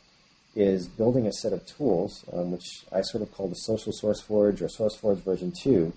is 0.54 0.88
building 0.88 1.26
a 1.26 1.32
set 1.32 1.52
of 1.52 1.66
tools, 1.66 2.24
um, 2.32 2.50
which 2.50 2.84
I 2.90 3.02
sort 3.02 3.22
of 3.22 3.32
call 3.32 3.48
the 3.48 3.54
social 3.54 3.92
source 3.92 4.20
forge 4.20 4.62
or 4.62 4.68
source 4.68 4.96
forge 4.96 5.18
version 5.18 5.52
2, 5.62 5.92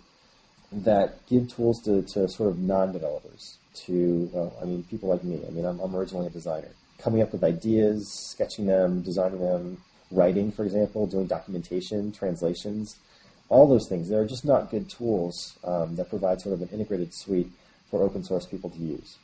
that 0.72 1.26
give 1.28 1.54
tools 1.54 1.82
to, 1.84 2.02
to 2.14 2.28
sort 2.30 2.50
of 2.50 2.60
non-developers, 2.60 3.58
to, 3.86 4.52
I 4.62 4.66
mean, 4.66 4.84
people 4.84 5.10
like 5.10 5.24
me. 5.24 5.42
I 5.48 5.52
mean, 5.52 5.66
I'm, 5.66 5.80
I'm 5.80 5.96
originally 5.96 6.28
a 6.28 6.30
designer. 6.30 6.70
Coming 6.98 7.22
up 7.22 7.32
with 7.32 7.44
ideas, 7.44 8.12
sketching 8.32 8.66
them, 8.66 9.02
designing 9.02 9.40
them, 9.42 9.78
writing, 10.12 10.52
for 10.52 10.64
example, 10.64 11.08
doing 11.08 11.28
documentation, 11.28 12.12
translations, 12.12 12.98
all 13.50 13.68
those 13.68 13.88
things. 13.88 14.10
They're 14.10 14.26
just 14.26 14.46
not 14.46 14.70
good 14.70 14.90
tools 14.90 15.58
um, 15.64 15.96
that 15.96 16.10
provide 16.10 16.42
sort 16.42 16.54
of 16.54 16.62
an 16.62 16.70
integrated 16.70 17.14
suite 17.14 17.50
for 17.90 18.04
open 18.04 18.24
source 18.24 18.46
people 18.46 18.70
to 18.70 18.80
use. 18.80 19.18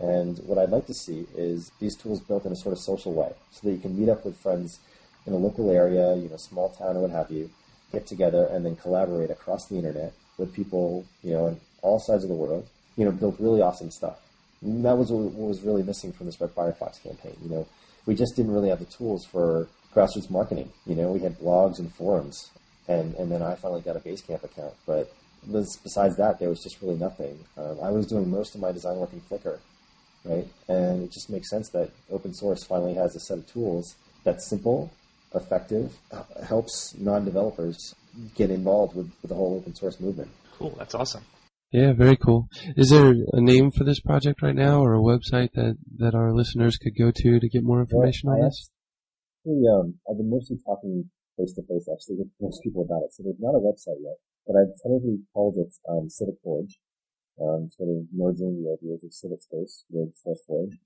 And 0.00 0.38
what 0.40 0.58
I'd 0.58 0.70
like 0.70 0.86
to 0.86 0.94
see 0.94 1.26
is 1.36 1.70
these 1.80 1.96
tools 1.96 2.20
built 2.20 2.44
in 2.46 2.52
a 2.52 2.56
sort 2.56 2.72
of 2.72 2.78
social 2.78 3.12
way, 3.12 3.32
so 3.52 3.68
that 3.68 3.74
you 3.74 3.80
can 3.80 3.98
meet 3.98 4.08
up 4.08 4.24
with 4.24 4.36
friends 4.36 4.80
in 5.26 5.32
a 5.32 5.36
local 5.36 5.70
area, 5.70 6.16
you 6.16 6.28
know, 6.28 6.36
small 6.36 6.70
town 6.70 6.96
or 6.96 7.02
what 7.02 7.10
have 7.10 7.30
you, 7.30 7.50
get 7.92 8.06
together 8.06 8.46
and 8.50 8.64
then 8.64 8.76
collaborate 8.76 9.30
across 9.30 9.66
the 9.66 9.76
internet 9.76 10.12
with 10.36 10.52
people, 10.52 11.04
you 11.22 11.32
know, 11.32 11.46
on 11.46 11.60
all 11.82 12.00
sides 12.00 12.24
of 12.24 12.28
the 12.28 12.34
world, 12.34 12.68
you 12.96 13.04
know, 13.04 13.12
built 13.12 13.36
really 13.38 13.60
awesome 13.60 13.90
stuff. 13.90 14.18
And 14.62 14.84
that 14.84 14.96
was 14.96 15.10
what 15.10 15.32
was 15.34 15.62
really 15.62 15.82
missing 15.82 16.12
from 16.12 16.26
this 16.26 16.40
Red 16.40 16.54
Firefox 16.54 17.02
campaign. 17.02 17.36
You 17.42 17.50
know, 17.50 17.66
we 18.06 18.14
just 18.14 18.36
didn't 18.36 18.52
really 18.52 18.68
have 18.68 18.78
the 18.78 18.86
tools 18.86 19.24
for 19.24 19.68
grassroots 19.94 20.30
marketing. 20.30 20.72
You 20.86 20.94
know, 20.94 21.12
we 21.12 21.20
had 21.20 21.38
blogs 21.38 21.78
and 21.78 21.92
forums, 21.94 22.50
and 22.88 23.14
and 23.16 23.30
then 23.30 23.42
I 23.42 23.54
finally 23.56 23.82
got 23.82 23.96
a 23.96 24.00
Basecamp 24.00 24.42
account. 24.42 24.74
But 24.86 25.12
besides 25.50 26.16
that, 26.16 26.38
there 26.38 26.48
was 26.48 26.62
just 26.62 26.80
really 26.80 26.96
nothing. 26.96 27.38
Um, 27.56 27.78
I 27.82 27.90
was 27.90 28.06
doing 28.06 28.30
most 28.30 28.54
of 28.54 28.60
my 28.60 28.72
design 28.72 28.96
work 28.96 29.12
in 29.12 29.20
Flickr, 29.20 29.58
right? 30.24 30.46
And 30.68 31.02
it 31.02 31.12
just 31.12 31.30
makes 31.30 31.50
sense 31.50 31.68
that 31.70 31.90
open 32.10 32.32
source 32.32 32.64
finally 32.64 32.94
has 32.94 33.14
a 33.14 33.20
set 33.20 33.38
of 33.38 33.46
tools 33.46 33.96
that's 34.24 34.48
simple, 34.48 34.90
effective, 35.34 35.92
helps 36.46 36.94
non-developers 36.98 37.94
get 38.34 38.50
involved 38.50 38.94
with, 38.96 39.10
with 39.20 39.28
the 39.28 39.34
whole 39.34 39.56
open 39.56 39.74
source 39.74 40.00
movement. 40.00 40.30
Cool. 40.56 40.74
That's 40.78 40.94
awesome. 40.94 41.22
Yeah, 41.74 41.90
very 41.92 42.16
cool. 42.16 42.46
Is 42.76 42.90
there 42.90 43.10
a 43.32 43.40
name 43.40 43.72
for 43.72 43.82
this 43.82 43.98
project 43.98 44.42
right 44.42 44.54
now, 44.54 44.78
or 44.78 44.94
a 44.94 45.02
website 45.02 45.58
that, 45.58 45.74
that 45.98 46.14
our 46.14 46.32
listeners 46.32 46.76
could 46.76 46.94
go 46.96 47.10
to 47.10 47.40
to 47.40 47.48
get 47.48 47.64
more 47.64 47.80
information 47.80 48.30
Well, 48.30 48.38
on 48.38 48.44
I 48.44 48.46
this? 48.46 48.70
Actually, 49.42 49.62
um, 49.74 49.94
I've 50.08 50.16
been 50.16 50.30
mostly 50.30 50.56
talking 50.64 51.10
face 51.36 51.52
to 51.54 51.62
face 51.66 51.90
actually 51.90 52.22
with 52.22 52.30
most 52.40 52.62
people 52.62 52.86
about 52.86 53.02
it, 53.02 53.12
so 53.12 53.24
there's 53.24 53.40
not 53.40 53.58
a 53.58 53.58
website 53.58 53.98
yet. 53.98 54.14
But 54.46 54.54
I've 54.54 54.70
tentatively 54.86 55.18
called 55.34 55.56
it 55.58 55.74
um, 55.90 56.08
Civic 56.08 56.36
Forge, 56.44 56.78
um, 57.42 57.68
sort 57.74 57.90
of 57.90 58.06
merging 58.14 58.62
the 58.62 58.78
ideas 58.78 59.02
of 59.02 59.12
Civic 59.12 59.42
Space 59.42 59.84
with 59.90 60.14
SourceForge. 60.22 60.78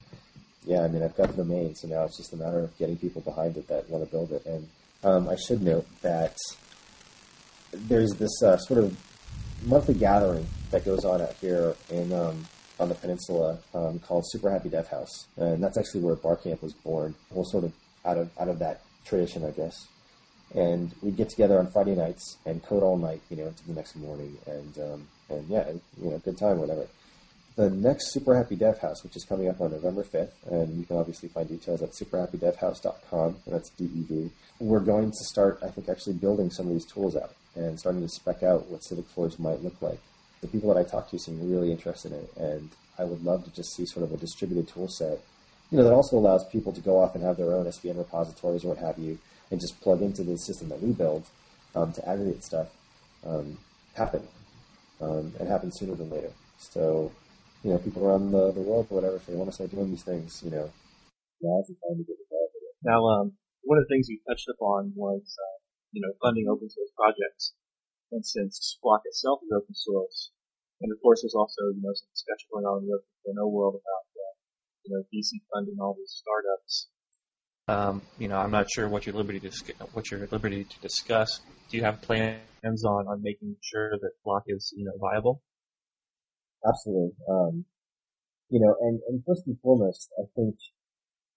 Yeah, 0.64 0.84
I 0.84 0.88
mean, 0.88 1.02
I've 1.02 1.16
got 1.18 1.28
the 1.36 1.44
domain, 1.44 1.74
so 1.74 1.88
now 1.88 2.04
it's 2.04 2.16
just 2.16 2.32
a 2.32 2.36
matter 2.38 2.60
of 2.60 2.74
getting 2.78 2.96
people 2.96 3.20
behind 3.20 3.58
it 3.58 3.68
that 3.68 3.90
want 3.90 4.06
to 4.06 4.10
build 4.10 4.32
it. 4.32 4.46
And 4.46 4.66
um, 5.04 5.28
I 5.28 5.36
should 5.36 5.60
note 5.60 5.86
that 6.00 6.38
there's 7.72 8.12
this 8.12 8.42
uh, 8.42 8.56
sort 8.56 8.82
of 8.82 8.96
monthly 9.64 9.94
gathering 9.94 10.46
that 10.70 10.84
goes 10.84 11.04
on 11.04 11.20
out 11.20 11.34
here 11.40 11.74
in 11.90 12.12
um, 12.12 12.44
on 12.80 12.88
the 12.88 12.94
peninsula 12.94 13.58
um, 13.74 13.98
called 13.98 14.24
Super 14.28 14.50
Happy 14.50 14.68
Dev 14.68 14.88
House, 14.88 15.26
and 15.36 15.62
that's 15.62 15.76
actually 15.76 16.00
where 16.00 16.14
Barcamp 16.14 16.62
was 16.62 16.72
born. 16.72 17.14
Well, 17.30 17.44
sort 17.44 17.64
of 17.64 17.72
out 18.04 18.18
of 18.18 18.30
out 18.38 18.48
of 18.48 18.58
that 18.60 18.82
tradition, 19.04 19.44
I 19.44 19.50
guess. 19.50 19.86
And 20.54 20.94
we'd 21.02 21.16
get 21.16 21.28
together 21.28 21.58
on 21.58 21.70
Friday 21.70 21.94
nights 21.94 22.38
and 22.46 22.62
code 22.62 22.82
all 22.82 22.96
night, 22.96 23.20
you 23.28 23.36
know, 23.36 23.48
until 23.48 23.66
the 23.66 23.74
next 23.74 23.96
morning, 23.96 24.38
and 24.46 24.78
um, 24.78 25.08
and 25.28 25.48
yeah, 25.48 25.70
you 26.00 26.10
know, 26.10 26.18
good 26.18 26.38
time, 26.38 26.58
whatever. 26.58 26.86
The 27.56 27.70
next 27.70 28.12
Super 28.12 28.36
Happy 28.36 28.54
Dev 28.54 28.78
House, 28.78 29.02
which 29.02 29.16
is 29.16 29.24
coming 29.24 29.48
up 29.48 29.60
on 29.60 29.72
November 29.72 30.04
5th, 30.04 30.30
and 30.48 30.78
you 30.78 30.84
can 30.84 30.96
obviously 30.96 31.28
find 31.28 31.48
details 31.48 31.82
at 31.82 31.90
superhappydevhouse.com, 31.90 33.36
and 33.44 33.54
that's 33.54 33.70
D-E-V. 33.70 34.30
We're 34.60 34.78
going 34.78 35.10
to 35.10 35.24
start, 35.24 35.58
I 35.60 35.68
think, 35.68 35.88
actually 35.88 36.12
building 36.12 36.50
some 36.52 36.68
of 36.68 36.72
these 36.72 36.86
tools 36.86 37.16
out 37.16 37.32
and 37.58 37.78
starting 37.78 38.02
to 38.02 38.08
spec 38.08 38.42
out 38.42 38.66
what 38.68 38.84
Civic 38.84 39.06
Forge 39.06 39.38
might 39.38 39.62
look 39.62 39.80
like 39.82 40.00
the 40.40 40.48
people 40.48 40.72
that 40.72 40.80
I 40.80 40.88
talk 40.88 41.10
to 41.10 41.18
seem 41.18 41.50
really 41.50 41.70
interested 41.70 42.12
in 42.12 42.18
it, 42.18 42.32
and 42.36 42.70
I 42.98 43.04
would 43.04 43.24
love 43.24 43.44
to 43.44 43.50
just 43.50 43.74
see 43.74 43.86
sort 43.86 44.04
of 44.04 44.12
a 44.12 44.16
distributed 44.16 44.68
tool 44.68 44.88
set, 44.88 45.20
you 45.70 45.78
know, 45.78 45.84
that 45.84 45.92
also 45.92 46.16
allows 46.16 46.44
people 46.48 46.72
to 46.72 46.80
go 46.80 47.00
off 47.00 47.14
and 47.14 47.24
have 47.24 47.36
their 47.36 47.52
own 47.52 47.66
SVN 47.66 47.98
repositories 47.98 48.64
or 48.64 48.68
what 48.68 48.78
have 48.78 48.98
you, 48.98 49.18
and 49.50 49.60
just 49.60 49.80
plug 49.80 50.02
into 50.02 50.22
the 50.22 50.36
system 50.36 50.68
that 50.68 50.80
we 50.80 50.92
build 50.92 51.24
um, 51.74 51.92
to 51.92 52.08
aggregate 52.08 52.44
stuff 52.44 52.68
um, 53.26 53.58
happen, 53.94 54.22
um, 55.00 55.32
and 55.38 55.48
happen 55.48 55.72
sooner 55.72 55.94
than 55.94 56.10
later. 56.10 56.30
So, 56.58 57.10
you 57.64 57.70
know, 57.70 57.78
people 57.78 58.06
around 58.06 58.30
the, 58.30 58.52
the 58.52 58.60
world 58.60 58.86
or 58.90 58.96
whatever, 58.96 59.16
if 59.16 59.26
they 59.26 59.34
want 59.34 59.50
to 59.50 59.54
start 59.54 59.70
doing 59.70 59.90
these 59.90 60.04
things, 60.04 60.42
you 60.44 60.50
know, 60.50 60.70
now's 61.40 61.66
the 61.66 61.74
time 61.74 61.98
to 61.98 62.04
get 62.04 62.16
involved. 62.22 62.54
Now, 62.84 63.04
um, 63.06 63.32
one 63.62 63.78
of 63.78 63.84
the 63.84 63.92
things 63.92 64.08
you 64.08 64.18
touched 64.28 64.48
upon 64.48 64.92
was, 64.94 65.22
uh, 65.22 65.57
you 65.92 66.00
know, 66.02 66.12
funding 66.20 66.48
open 66.48 66.68
source 66.68 66.92
projects. 66.96 67.54
And 68.10 68.24
since 68.24 68.78
Flock 68.80 69.02
itself 69.04 69.40
is 69.44 69.52
open 69.52 69.74
source, 69.74 70.30
and 70.80 70.92
of 70.92 70.98
course 71.02 71.22
there's 71.22 71.34
also, 71.34 71.68
you 71.74 71.82
know, 71.82 71.92
some 71.92 72.08
discussion 72.14 72.48
going 72.52 72.64
on 72.64 72.82
in 72.82 72.88
the 72.88 73.34
no 73.34 73.48
world 73.48 73.74
about, 73.74 74.06
uh, 74.16 74.34
you 74.84 74.90
know, 74.94 75.02
VC 75.12 75.42
funding 75.52 75.76
all 75.80 75.94
these 75.98 76.22
startups. 76.22 76.88
Um, 77.68 78.00
you 78.18 78.28
know, 78.28 78.38
I'm 78.38 78.50
not 78.50 78.70
sure 78.70 78.88
what 78.88 79.04
your 79.04 79.14
liberty 79.14 79.40
to 79.40 79.50
what 79.92 80.10
your 80.10 80.26
liberty 80.32 80.64
to 80.64 80.80
discuss. 80.80 81.40
Do 81.68 81.76
you 81.76 81.84
have 81.84 82.00
plans 82.00 82.84
on, 82.84 83.06
on 83.06 83.20
making 83.22 83.56
sure 83.60 83.90
that 83.90 84.10
Flock 84.24 84.44
is, 84.46 84.72
you 84.74 84.86
know, 84.86 84.92
viable? 84.98 85.42
Absolutely. 86.66 87.12
Um, 87.28 87.66
you 88.48 88.60
know, 88.60 88.74
and, 88.80 89.00
and 89.08 89.22
first 89.26 89.42
and 89.46 89.58
foremost, 89.60 90.08
I 90.18 90.24
think, 90.34 90.56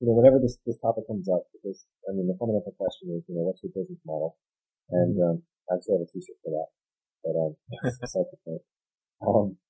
you 0.01 0.09
know, 0.09 0.17
whenever 0.17 0.41
this, 0.41 0.57
this 0.65 0.81
topic 0.81 1.05
comes 1.05 1.29
up, 1.29 1.45
because, 1.53 1.85
I 2.09 2.17
mean, 2.17 2.25
the 2.25 2.33
fundamental 2.41 2.73
question 2.73 3.13
is, 3.13 3.21
you 3.29 3.37
know, 3.37 3.45
what's 3.45 3.61
your 3.61 3.69
business 3.69 4.01
model? 4.01 4.33
And, 4.89 5.13
um, 5.21 5.45
I 5.69 5.77
actually 5.77 6.01
have 6.01 6.05
a 6.05 6.09
t-shirt 6.09 6.41
for 6.41 6.51
that. 6.57 6.69
But, 7.21 7.37
um, 7.37 7.51
that's 7.85 8.01
beside 8.01 8.25
the 8.33 8.41
point. 8.41 8.65
Um, 9.21 9.61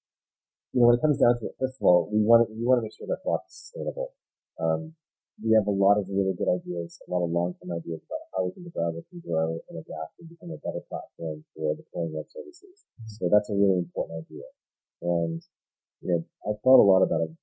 you 0.72 0.80
know, 0.80 0.88
when 0.88 0.96
it 0.96 1.04
comes 1.04 1.20
down 1.20 1.36
to 1.36 1.52
it, 1.52 1.60
first 1.60 1.76
of 1.76 1.84
all, 1.84 2.08
we 2.08 2.24
want 2.24 2.48
to, 2.48 2.56
we 2.56 2.64
want 2.64 2.80
to 2.80 2.86
make 2.88 2.96
sure 2.96 3.12
that 3.12 3.20
Flock 3.28 3.44
is 3.44 3.60
sustainable. 3.60 4.16
Um, 4.56 4.96
we 5.44 5.52
have 5.52 5.68
a 5.68 5.76
lot 5.76 6.00
of 6.00 6.08
really 6.08 6.32
good 6.32 6.48
ideas, 6.48 6.96
a 7.04 7.12
lot 7.12 7.28
of 7.28 7.34
long-term 7.36 7.68
ideas 7.76 8.00
about 8.08 8.24
how 8.32 8.48
we 8.48 8.56
can 8.56 8.64
develop 8.64 9.04
and 9.04 9.20
grow 9.20 9.60
and 9.68 9.76
adapt 9.84 10.16
and 10.24 10.32
become 10.32 10.56
a 10.56 10.64
better 10.64 10.80
platform 10.88 11.44
for 11.52 11.76
deploying 11.76 12.16
web 12.16 12.30
services. 12.32 12.88
So 13.20 13.28
that's 13.28 13.52
a 13.52 13.58
really 13.58 13.84
important 13.84 14.24
idea. 14.24 14.48
And, 15.04 15.44
you 16.00 16.08
know, 16.16 16.22
I've 16.48 16.62
thought 16.64 16.80
a 16.80 16.88
lot 16.88 17.04
about 17.04 17.26
it, 17.28 17.36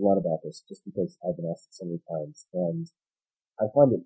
a 0.00 0.04
lot 0.04 0.18
about 0.18 0.40
this 0.42 0.62
just 0.68 0.84
because 0.84 1.16
I've 1.26 1.36
been 1.36 1.50
asked 1.50 1.74
so 1.74 1.84
many 1.84 2.00
times. 2.08 2.46
And 2.52 2.86
I 3.60 3.64
find 3.74 3.92
it, 3.92 4.00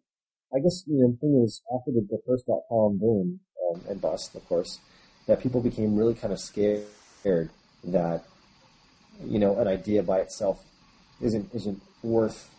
I 0.54 0.60
guess, 0.60 0.84
you 0.86 0.98
know, 0.98 1.12
the 1.12 1.18
thing 1.18 1.42
is, 1.44 1.62
after 1.74 1.92
the, 1.92 2.06
the 2.10 2.18
first 2.26 2.46
dot 2.46 2.62
com 2.68 2.98
boom, 2.98 3.40
um, 3.70 3.80
and 3.88 4.00
bust, 4.00 4.34
of 4.34 4.44
course, 4.46 4.78
that 5.26 5.40
people 5.40 5.60
became 5.60 5.96
really 5.96 6.14
kind 6.14 6.32
of 6.32 6.40
scared 6.40 6.84
that 7.84 8.24
you 9.24 9.38
know 9.38 9.58
an 9.58 9.68
idea 9.68 10.02
by 10.02 10.18
itself 10.18 10.62
isn't 11.22 11.48
isn't 11.54 11.80
worth 12.02 12.50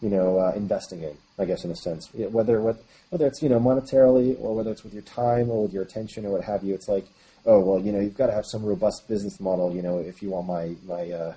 you 0.00 0.08
know 0.08 0.38
uh, 0.38 0.52
investing 0.54 1.02
in. 1.02 1.16
I 1.38 1.44
guess 1.44 1.64
in 1.64 1.70
a 1.70 1.76
sense, 1.76 2.10
whether 2.14 2.60
whether 2.60 3.26
it's 3.26 3.42
you 3.42 3.48
know 3.48 3.60
monetarily 3.60 4.36
or 4.40 4.54
whether 4.54 4.70
it's 4.70 4.84
with 4.84 4.92
your 4.92 5.02
time 5.02 5.50
or 5.50 5.62
with 5.62 5.72
your 5.72 5.82
attention 5.82 6.26
or 6.26 6.30
what 6.30 6.44
have 6.44 6.62
you, 6.62 6.74
it's 6.74 6.88
like 6.88 7.06
oh 7.46 7.60
well 7.60 7.80
you 7.80 7.92
know 7.92 8.00
you've 8.00 8.16
got 8.16 8.26
to 8.26 8.32
have 8.32 8.46
some 8.46 8.64
robust 8.64 9.08
business 9.08 9.40
model 9.40 9.74
you 9.74 9.82
know 9.82 9.98
if 9.98 10.22
you 10.22 10.30
want 10.30 10.46
my 10.46 10.74
my 10.86 11.10
uh, 11.10 11.34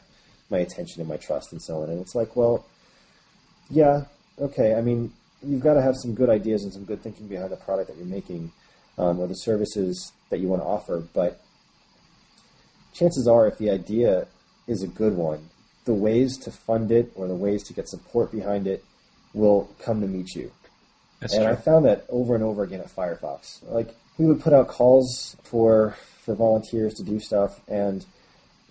my 0.52 0.60
attention 0.60 1.02
and 1.02 1.10
my 1.10 1.18
trust 1.18 1.52
and 1.52 1.62
so 1.62 1.82
on. 1.82 1.90
And 1.90 2.00
it's 2.00 2.16
like 2.16 2.36
well 2.36 2.66
yeah 3.70 4.04
okay 4.40 4.76
I 4.76 4.82
mean 4.82 5.14
you've 5.44 5.62
got 5.62 5.74
to 5.74 5.82
have 5.82 5.96
some 5.96 6.14
good 6.14 6.30
ideas 6.30 6.64
and 6.64 6.74
some 6.74 6.86
good 6.86 7.02
thinking 7.02 7.28
behind 7.28 7.52
the 7.52 7.58
product 7.58 7.90
that 7.90 7.98
you're 7.98 8.06
making 8.06 8.52
um, 8.98 9.20
or 9.20 9.28
the 9.28 9.34
services 9.34 10.12
that 10.30 10.40
you 10.40 10.48
want 10.48 10.62
to 10.62 10.66
offer. 10.66 11.00
But 11.14 11.42
chances 12.94 13.28
are, 13.28 13.48
if 13.48 13.58
the 13.58 13.70
idea 13.70 14.28
is 14.68 14.84
a 14.84 14.88
good 14.88 15.16
one, 15.16 15.50
the 15.86 15.94
ways 15.94 16.38
to 16.40 16.52
fund 16.52 16.92
it 16.92 17.12
or 17.16 17.28
the 17.28 17.36
ways 17.36 17.64
to 17.64 17.74
get 17.74 17.90
support 17.90 18.32
behind 18.32 18.68
it 18.68 18.84
will 19.34 19.74
come 19.82 20.02
to 20.02 20.08
meet 20.08 20.36
you. 20.36 20.52
That's 21.20 21.34
and 21.34 21.44
true. 21.44 21.54
I 21.54 21.56
found 21.56 21.86
that 21.86 22.06
over 22.10 22.36
and 22.36 22.44
over 22.44 22.64
again 22.64 22.82
at 22.82 22.96
Firefox. 22.96 23.62
Like 23.70 23.96
we 24.18 24.26
would 24.26 24.42
put 24.42 24.54
out 24.54 24.68
calls 24.68 25.36
for 25.44 25.96
for 26.24 26.36
volunteers 26.36 26.94
to 26.96 27.04
do 27.04 27.20
stuff, 27.20 27.60
and 27.68 28.06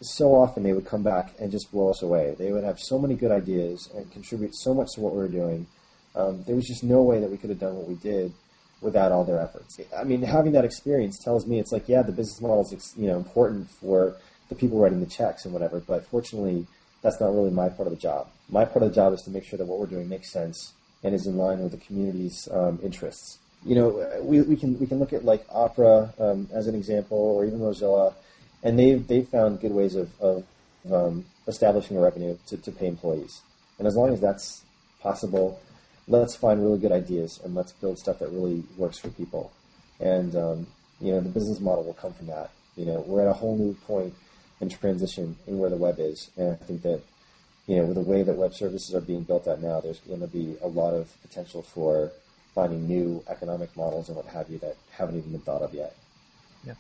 so 0.01 0.35
often 0.35 0.63
they 0.63 0.73
would 0.73 0.87
come 0.87 1.03
back 1.03 1.35
and 1.39 1.51
just 1.51 1.71
blow 1.71 1.91
us 1.91 2.03
away. 2.03 2.35
They 2.39 2.53
would 2.53 2.65
have 2.65 2.79
so 2.79 2.99
many 2.99 3.15
good 3.15 3.31
ideas 3.31 3.91
and 3.95 4.11
contribute 4.11 4.55
so 4.55 4.73
much 4.73 4.89
to 4.95 5.01
what 5.01 5.13
we 5.13 5.19
were 5.19 5.29
doing. 5.29 5.67
Um, 6.15 6.43
there 6.47 6.57
was 6.57 6.67
just 6.67 6.83
no 6.83 7.03
way 7.03 7.21
that 7.21 7.31
we 7.31 7.37
could 7.37 7.51
have 7.51 7.61
done 7.61 7.77
what 7.77 7.87
we 7.87 7.95
did 7.95 8.33
without 8.81 9.13
all 9.13 9.25
their 9.25 9.39
efforts. 9.39 9.79
I 9.97 10.05
mean, 10.05 10.23
having 10.23 10.53
that 10.53 10.65
experience 10.65 11.19
tells 11.19 11.47
me 11.47 11.59
it's 11.59 11.73
like, 11.73 11.89
yeah, 11.89 12.03
the 12.03 12.13
business 12.13 12.41
model 12.41 12.67
is 12.73 12.95
you 12.97 13.07
know 13.07 13.17
important 13.17 13.71
for 13.71 14.17
the 14.49 14.55
people 14.55 14.79
writing 14.79 15.01
the 15.01 15.07
checks 15.07 15.45
and 15.45 15.53
whatever, 15.53 15.81
but 15.81 16.07
fortunately, 16.07 16.67
that's 17.03 17.21
not 17.21 17.33
really 17.33 17.51
my 17.51 17.69
part 17.69 17.87
of 17.87 17.95
the 17.95 18.01
job. 18.01 18.29
My 18.49 18.65
part 18.65 18.83
of 18.83 18.89
the 18.91 18.95
job 18.95 19.13
is 19.13 19.23
to 19.23 19.31
make 19.31 19.45
sure 19.45 19.59
that 19.59 19.67
what 19.67 19.79
we're 19.79 19.87
doing 19.87 20.09
makes 20.09 20.33
sense 20.33 20.73
and 21.03 21.15
is 21.15 21.27
in 21.27 21.37
line 21.37 21.61
with 21.61 21.73
the 21.73 21.79
community's 21.79 22.49
um, 22.51 22.79
interests. 22.83 23.39
You 23.65 23.75
know, 23.75 24.21
we, 24.23 24.41
we 24.43 24.57
can 24.57 24.79
we 24.79 24.87
can 24.87 24.99
look 24.99 25.13
at 25.13 25.25
like 25.25 25.45
Opera 25.51 26.13
um, 26.19 26.49
as 26.53 26.67
an 26.67 26.75
example, 26.75 27.19
or 27.19 27.45
even 27.45 27.61
Mozilla, 27.61 28.15
and 28.63 28.79
they've 28.79 29.07
they've 29.07 29.29
found 29.29 29.61
good 29.61 29.73
ways 29.73 29.95
of, 29.95 30.11
of 30.21 30.45
um, 30.91 31.25
establishing 31.47 31.97
a 31.97 32.01
revenue 32.01 32.37
to, 32.47 32.57
to 32.57 32.73
pay 32.73 32.87
employees. 32.87 33.43
And 33.79 33.87
as 33.87 33.97
long 33.97 34.13
as 34.13 34.21
that's 34.21 34.65
possible, 35.01 35.61
let's 36.09 36.35
find 36.35 36.63
really 36.63 36.79
good 36.79 36.93
ideas 36.93 37.41
and 37.45 37.55
let's 37.55 37.73
build 37.73 37.99
stuff 37.99 38.19
that 38.19 38.31
really 38.31 38.63
works 38.77 38.99
for 38.99 39.09
people. 39.09 39.53
And 39.99 40.35
um, 40.37 40.67
you 41.01 41.13
know, 41.13 41.21
the 41.21 41.29
business 41.29 41.61
model 41.61 41.85
will 41.85 41.95
come 41.95 42.13
from 42.13 42.27
that. 42.27 42.51
You 42.77 42.87
know, 42.87 43.05
we're 43.07 43.23
at 43.23 43.29
a 43.29 43.33
whole 43.33 43.57
new 43.57 43.75
point 43.87 44.15
in 44.61 44.69
transition 44.69 45.37
in 45.47 45.59
where 45.59 45.71
the 45.71 45.77
web 45.77 45.97
is, 45.99 46.31
and 46.37 46.53
I 46.53 46.65
think 46.65 46.83
that 46.83 47.03
you 47.67 47.77
know, 47.77 47.85
with 47.85 47.95
the 47.95 48.03
way 48.03 48.23
that 48.23 48.37
web 48.37 48.53
services 48.53 48.95
are 48.95 49.01
being 49.01 49.23
built 49.23 49.47
out 49.47 49.63
now, 49.63 49.81
there's 49.81 50.01
going 50.01 50.21
to 50.21 50.27
be 50.27 50.57
a 50.61 50.67
lot 50.67 50.93
of 50.93 51.09
potential 51.23 51.63
for 51.63 52.11
finding 52.53 52.89
new 52.89 53.23
economic 53.29 53.75
models 53.77 54.09
and 54.09 54.17
what 54.17 54.27
have 54.27 54.51
you 54.51 54.59
that 54.59 54.77
haven't 54.91 55.17
even 55.17 55.31
been 55.31 55.41
thought 55.41 55.63
of 55.63 55.73
yet. 55.73 55.95
Yeah. 56.65 56.75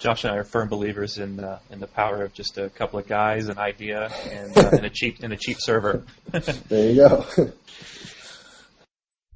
Josh 0.00 0.24
and 0.24 0.32
I 0.32 0.36
are 0.38 0.44
firm 0.44 0.68
believers 0.68 1.18
in 1.18 1.36
the 1.36 1.60
in 1.68 1.78
the 1.78 1.86
power 1.86 2.24
of 2.24 2.32
just 2.32 2.56
a 2.56 2.70
couple 2.70 2.98
of 2.98 3.06
guys, 3.06 3.48
an 3.48 3.58
idea, 3.58 4.08
and, 4.32 4.56
uh, 4.56 4.70
and 4.72 4.86
a 4.86 4.90
cheap 4.90 5.18
and 5.22 5.30
a 5.32 5.36
cheap 5.36 5.58
server. 5.60 6.04
there 6.32 6.90
you 6.90 6.96
go. 6.96 7.26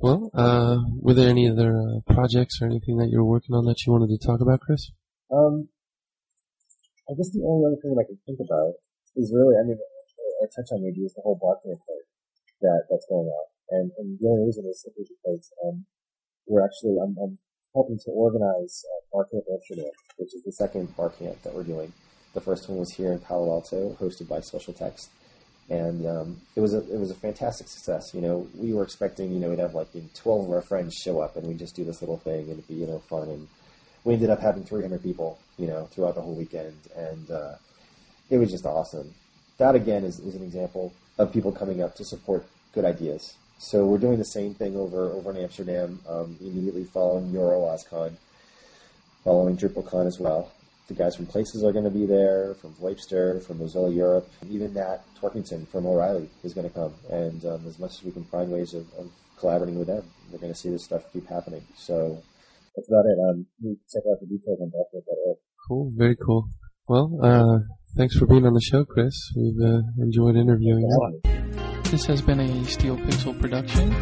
Well, 0.00 0.30
uh, 0.32 0.80
were 1.00 1.12
there 1.12 1.28
any 1.28 1.48
other 1.48 1.68
uh, 1.76 2.00
projects 2.12 2.60
or 2.60 2.66
anything 2.66 2.96
that 2.96 3.08
you 3.12 3.20
were 3.20 3.28
working 3.28 3.54
on 3.54 3.64
that 3.66 3.76
you 3.84 3.92
wanted 3.92 4.08
to 4.08 4.20
talk 4.26 4.40
about, 4.40 4.60
Chris? 4.60 4.88
Um, 5.28 5.68
I 7.08 7.12
guess 7.12 7.28
the 7.32 7.44
only 7.44 7.68
other 7.68 7.80
thing 7.84 7.92
that 7.92 8.04
I 8.04 8.08
can 8.08 8.20
think 8.24 8.40
about 8.40 8.80
is 9.16 9.32
really, 9.36 9.60
I 9.60 9.68
mean, 9.68 9.76
I 9.76 10.48
touch 10.48 10.72
on 10.72 10.80
maybe 10.80 11.04
is 11.04 11.12
the 11.12 11.20
whole 11.20 11.36
blockchain 11.36 11.76
part 11.76 12.04
that 12.64 12.88
that's 12.88 13.04
going 13.08 13.28
on, 13.28 13.46
and 13.68 13.92
and 14.00 14.16
the 14.16 14.28
only 14.32 14.48
reason 14.48 14.64
is 14.64 14.80
simply 14.80 15.04
because 15.04 15.52
um, 15.60 15.84
we're 16.48 16.64
actually 16.64 16.96
I'm, 16.96 17.16
I'm 17.20 17.36
helping 17.74 17.98
to 17.98 18.10
organize 18.10 18.84
uh, 18.86 19.00
Barcamp 19.12 19.44
Amsterdam, 19.52 19.92
which 20.16 20.34
is 20.34 20.42
the 20.44 20.52
second 20.52 20.96
Barcamp 20.96 21.42
that 21.42 21.54
we're 21.54 21.64
doing. 21.64 21.92
The 22.32 22.40
first 22.40 22.68
one 22.68 22.78
was 22.78 22.92
here 22.92 23.12
in 23.12 23.18
Palo 23.18 23.50
Alto, 23.50 23.96
hosted 24.00 24.28
by 24.28 24.40
Social 24.40 24.72
Text 24.72 25.10
and 25.70 26.06
um, 26.06 26.40
it 26.56 26.60
was 26.60 26.74
a 26.74 26.78
it 26.92 26.98
was 26.98 27.10
a 27.10 27.14
fantastic 27.14 27.68
success. 27.68 28.12
You 28.12 28.20
know, 28.20 28.48
we 28.54 28.72
were 28.72 28.82
expecting 28.82 29.32
you 29.32 29.40
know 29.40 29.48
we'd 29.48 29.58
have 29.58 29.74
like 29.74 29.88
twelve 30.14 30.46
of 30.46 30.52
our 30.52 30.62
friends 30.62 30.94
show 30.94 31.20
up 31.20 31.36
and 31.36 31.46
we'd 31.46 31.58
just 31.58 31.74
do 31.74 31.84
this 31.84 32.02
little 32.02 32.18
thing 32.18 32.40
and 32.40 32.50
it'd 32.50 32.68
be 32.68 32.74
you 32.74 32.86
know 32.86 32.98
fun 32.98 33.28
and 33.28 33.48
we 34.04 34.14
ended 34.14 34.30
up 34.30 34.40
having 34.40 34.64
three 34.64 34.82
hundred 34.82 35.02
people 35.02 35.38
you 35.56 35.66
know 35.66 35.86
throughout 35.86 36.14
the 36.14 36.20
whole 36.20 36.34
weekend 36.34 36.76
and 36.96 37.30
uh, 37.30 37.54
it 38.30 38.38
was 38.38 38.50
just 38.50 38.66
awesome. 38.66 39.14
That 39.58 39.74
again 39.74 40.04
is, 40.04 40.18
is 40.18 40.34
an 40.34 40.42
example 40.42 40.92
of 41.18 41.32
people 41.32 41.52
coming 41.52 41.82
up 41.82 41.94
to 41.96 42.04
support 42.04 42.44
good 42.72 42.84
ideas. 42.84 43.34
So 43.58 43.86
we're 43.86 43.98
doing 43.98 44.18
the 44.18 44.24
same 44.24 44.54
thing 44.54 44.76
over 44.76 45.10
over 45.10 45.30
in 45.30 45.38
Amsterdam, 45.38 46.00
um, 46.08 46.36
immediately 46.40 46.84
following 46.84 47.30
Euro 47.30 47.60
OSCON, 47.62 48.12
following 49.24 49.56
DrupalCon 49.56 50.06
as 50.06 50.18
well 50.18 50.50
the 50.88 50.94
guys 50.94 51.16
from 51.16 51.26
Plazes 51.26 51.64
are 51.64 51.72
going 51.72 51.84
to 51.84 51.90
be 51.90 52.06
there, 52.06 52.54
from 52.54 52.74
Vlipster, 52.74 53.42
from 53.44 53.58
Mozilla 53.58 53.94
Europe, 53.94 54.28
even 54.48 54.74
Nat 54.74 54.98
Torkington 55.20 55.66
from 55.68 55.86
O'Reilly 55.86 56.28
is 56.42 56.52
going 56.52 56.68
to 56.68 56.74
come. 56.74 56.94
And 57.10 57.44
um, 57.46 57.66
as 57.66 57.78
much 57.78 57.92
as 57.92 58.02
we 58.02 58.12
can 58.12 58.24
find 58.24 58.50
ways 58.50 58.74
of, 58.74 58.86
of 58.94 59.10
collaborating 59.38 59.78
with 59.78 59.88
them, 59.88 60.04
we're 60.30 60.38
going 60.38 60.52
to 60.52 60.58
see 60.58 60.70
this 60.70 60.84
stuff 60.84 61.02
keep 61.12 61.26
happening. 61.28 61.62
So 61.76 62.22
that's 62.76 62.88
about 62.88 63.06
it. 63.06 63.18
Um, 63.30 63.46
check 63.90 64.02
out 64.10 64.20
the 64.20 64.26
details 64.26 64.58
on 64.60 64.70
that. 64.70 65.36
Cool, 65.68 65.92
very 65.96 66.16
cool. 66.16 66.46
Well, 66.86 67.18
uh, 67.22 67.58
thanks 67.96 68.16
for 68.16 68.26
being 68.26 68.44
on 68.44 68.52
the 68.52 68.60
show, 68.60 68.84
Chris. 68.84 69.14
We've 69.34 69.58
uh, 69.66 69.80
enjoyed 69.98 70.36
interviewing 70.36 70.86
you. 70.86 71.53
This 71.94 72.06
has 72.06 72.22
been 72.22 72.40
a 72.40 72.64
Steel 72.64 72.96
Pixel 72.96 73.40
production. 73.40 73.92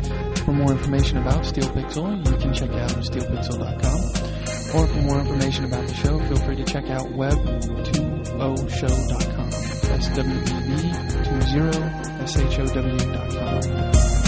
For 0.46 0.52
more 0.52 0.72
information 0.72 1.18
about 1.18 1.44
Steel 1.44 1.66
Pixel, 1.66 2.26
you 2.26 2.36
can 2.38 2.54
check 2.54 2.70
out 2.70 2.92
steelpixel.com. 2.92 4.80
Or 4.80 4.86
for 4.86 5.02
more 5.02 5.20
information 5.20 5.66
about 5.66 5.86
the 5.86 5.92
show, 5.92 6.18
feel 6.20 6.38
free 6.38 6.56
to 6.56 6.64
check 6.64 6.88
out 6.88 7.04
web20show.com. 7.08 9.50
That's 9.90 10.08
W-E-B 10.08 10.92
20 11.24 11.42
S-H-O-W.com. 12.22 14.21